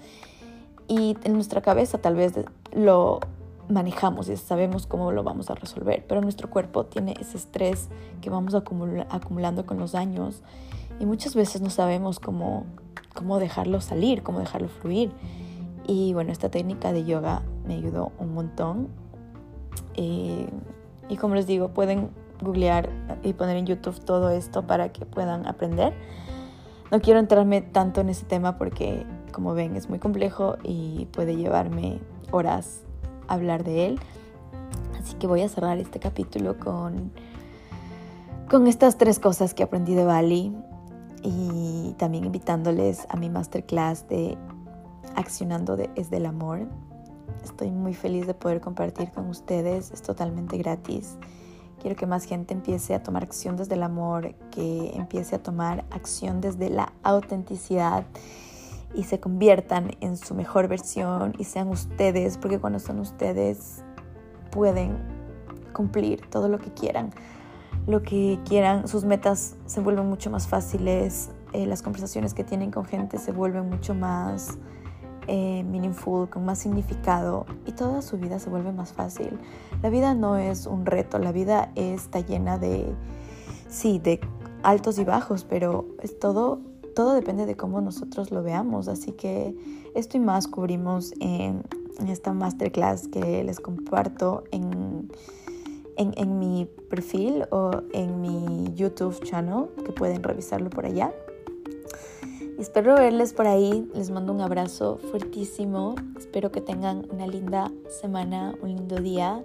Y 0.88 1.16
en 1.24 1.34
nuestra 1.34 1.62
cabeza 1.62 2.00
tal 2.00 2.16
vez 2.16 2.34
lo 2.74 3.20
manejamos 3.70 4.28
y 4.28 4.36
sabemos 4.36 4.88
cómo 4.88 5.12
lo 5.12 5.24
vamos 5.24 5.50
a 5.50 5.56
resolver, 5.56 6.04
pero 6.08 6.20
nuestro 6.20 6.50
cuerpo 6.50 6.86
tiene 6.86 7.14
ese 7.22 7.38
estrés 7.38 7.88
que 8.22 8.30
vamos 8.30 8.54
acumulando 8.56 9.66
con 9.66 9.80
los 9.80 9.96
años 9.96 10.42
y 11.00 11.06
muchas 11.06 11.36
veces 11.36 11.62
no 11.62 11.70
sabemos 11.70 12.20
cómo, 12.20 12.66
cómo 13.14 13.40
dejarlo 13.40 13.80
salir, 13.80 14.24
cómo 14.24 14.40
dejarlo 14.40 14.68
fluir. 14.68 15.12
Y 15.86 16.14
bueno, 16.14 16.32
esta 16.32 16.50
técnica 16.50 16.94
de 16.94 17.04
yoga 17.06 17.42
me 17.66 17.76
ayudó 17.76 18.12
un 18.20 18.34
montón. 18.34 18.88
Y 19.96 20.48
como 21.18 21.36
les 21.36 21.46
digo, 21.46 21.70
pueden 21.70 22.10
googlear 22.42 22.90
y 23.24 23.34
poner 23.34 23.58
en 23.58 23.66
YouTube 23.66 24.00
todo 24.04 24.30
esto 24.30 24.66
para 24.66 24.92
que 24.92 25.06
puedan 25.06 25.46
aprender. 25.48 25.94
No 26.92 27.02
quiero 27.02 27.20
entrarme 27.20 27.62
tanto 27.62 28.02
en 28.02 28.10
ese 28.10 28.26
tema 28.26 28.58
porque, 28.58 29.06
como 29.32 29.54
ven, 29.54 29.76
es 29.76 29.90
muy 29.90 30.00
complejo 30.00 30.58
y 30.64 31.08
puede 31.12 31.36
llevarme 31.36 32.00
horas 32.32 32.84
hablar 33.28 33.64
de 33.64 33.88
él. 33.88 34.00
Así 35.00 35.16
que 35.16 35.28
voy 35.28 35.42
a 35.42 35.50
cerrar 35.50 35.78
este 35.78 36.00
capítulo 36.00 36.58
con, 36.60 37.12
con 38.50 38.68
estas 38.68 38.98
tres 38.98 39.20
cosas 39.20 39.54
que 39.54 39.64
aprendí 39.64 39.96
de 39.96 40.06
Bali 40.06 40.56
y 41.24 41.96
también 41.98 42.26
invitándoles 42.26 43.08
a 43.10 43.18
mi 43.18 43.30
masterclass 43.30 44.08
de 44.08 44.38
Accionando 45.16 45.76
de, 45.76 45.90
es 45.96 46.10
del 46.10 46.26
Amor. 46.26 46.68
Estoy 47.44 47.72
muy 47.72 47.94
feliz 47.94 48.28
de 48.28 48.34
poder 48.34 48.62
compartir 48.62 49.12
con 49.12 49.28
ustedes, 49.28 49.92
es 49.92 50.02
totalmente 50.02 50.58
gratis. 50.58 51.18
Quiero 51.82 51.98
que 51.98 52.06
más 52.06 52.24
gente 52.24 52.54
empiece 52.54 52.96
a 52.96 53.04
tomar 53.04 53.24
acción 53.24 53.58
desde 53.58 53.76
el 53.76 53.84
amor, 53.84 54.36
que 54.52 54.92
empiece 54.96 55.36
a 55.36 55.44
tomar 55.44 55.84
acción 55.92 56.40
desde 56.40 56.70
la 56.70 56.94
autenticidad 57.04 58.06
y 58.96 59.04
se 59.04 59.20
conviertan 59.20 59.92
en 60.00 60.16
su 60.16 60.34
mejor 60.34 60.70
versión 60.70 61.34
y 61.38 61.44
sean 61.44 61.68
ustedes, 61.68 62.38
porque 62.38 62.60
cuando 62.60 62.80
son 62.80 63.00
ustedes 63.00 63.84
pueden 64.50 64.98
cumplir 65.74 66.22
todo 66.30 66.48
lo 66.48 66.60
que 66.60 66.74
quieran. 66.74 67.12
lo 67.86 68.02
que 68.02 68.40
quieran, 68.46 68.88
sus 68.88 69.04
metas 69.04 69.58
se 69.66 69.82
vuelven 69.82 70.08
mucho 70.08 70.30
más 70.30 70.48
fáciles, 70.48 71.32
eh, 71.52 71.66
las 71.66 71.82
conversaciones 71.82 72.34
que 72.34 72.46
tienen 72.46 72.72
con 72.72 72.86
gente 72.86 73.18
se 73.18 73.34
vuelven 73.34 73.70
mucho 73.70 73.94
más 73.94 74.58
eh, 75.28 75.64
meaningful, 75.64 76.30
con 76.30 76.46
más 76.46 76.60
significado 76.60 77.46
y 77.66 77.72
toda 77.72 78.02
su 78.02 78.18
vida 78.18 78.40
se 78.40 78.50
vuelve 78.50 78.72
más 78.72 78.94
fácil. 78.94 79.40
La 79.82 79.90
vida 79.90 80.14
no 80.16 80.38
es 80.38 80.66
un 80.66 80.86
reto, 80.86 81.20
la 81.20 81.32
vida 81.32 81.72
está 81.76 82.20
llena 82.20 82.58
de, 82.58 82.94
sí, 83.70 84.00
de 84.00 84.20
altos 84.64 84.98
y 84.98 85.04
bajos, 85.04 85.46
pero 85.46 85.86
es 86.02 86.20
todo, 86.20 86.62
todo 86.96 87.14
depende 87.14 87.46
de 87.46 87.56
cómo 87.56 87.82
nosotros 87.82 88.32
lo 88.32 88.44
veamos. 88.44 88.88
Así 88.88 89.12
que 89.12 89.56
esto 89.96 90.18
y 90.18 90.20
más 90.20 90.48
cubrimos 90.48 91.14
en, 91.20 91.64
esta 92.08 92.34
masterclass 92.34 93.08
que 93.08 93.44
les 93.44 93.60
comparto 93.60 94.44
en, 94.52 95.12
en, 95.96 96.14
en 96.18 96.40
mi 96.40 96.68
perfil 96.90 97.46
o 97.52 97.72
en 97.94 98.20
mi 98.20 98.74
YouTube 98.74 99.20
channel, 99.24 99.68
que 99.86 99.92
pueden 99.92 100.24
revisarlo 100.24 100.70
por 100.70 100.86
allá. 100.86 101.14
Espero 102.58 102.96
verles 102.96 103.34
por 103.34 103.48
ahí. 103.48 103.88
Les 103.94 104.10
mando 104.10 104.34
un 104.34 104.42
abrazo 104.42 104.98
fuertísimo. 104.98 105.96
Espero 106.18 106.52
que 106.52 106.62
tengan 106.62 107.08
una 107.12 107.28
linda 107.28 107.72
semana, 108.02 108.54
un 108.62 108.70
lindo 108.70 108.98
día 108.98 109.44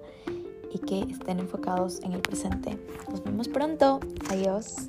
y 0.72 0.78
que 0.78 1.00
estén 1.10 1.40
enfocados 1.40 2.00
en 2.02 2.12
el 2.12 2.20
presente. 2.20 2.78
Nos 3.10 3.24
vemos 3.24 3.48
pronto. 3.48 4.00
Adiós. 4.30 4.88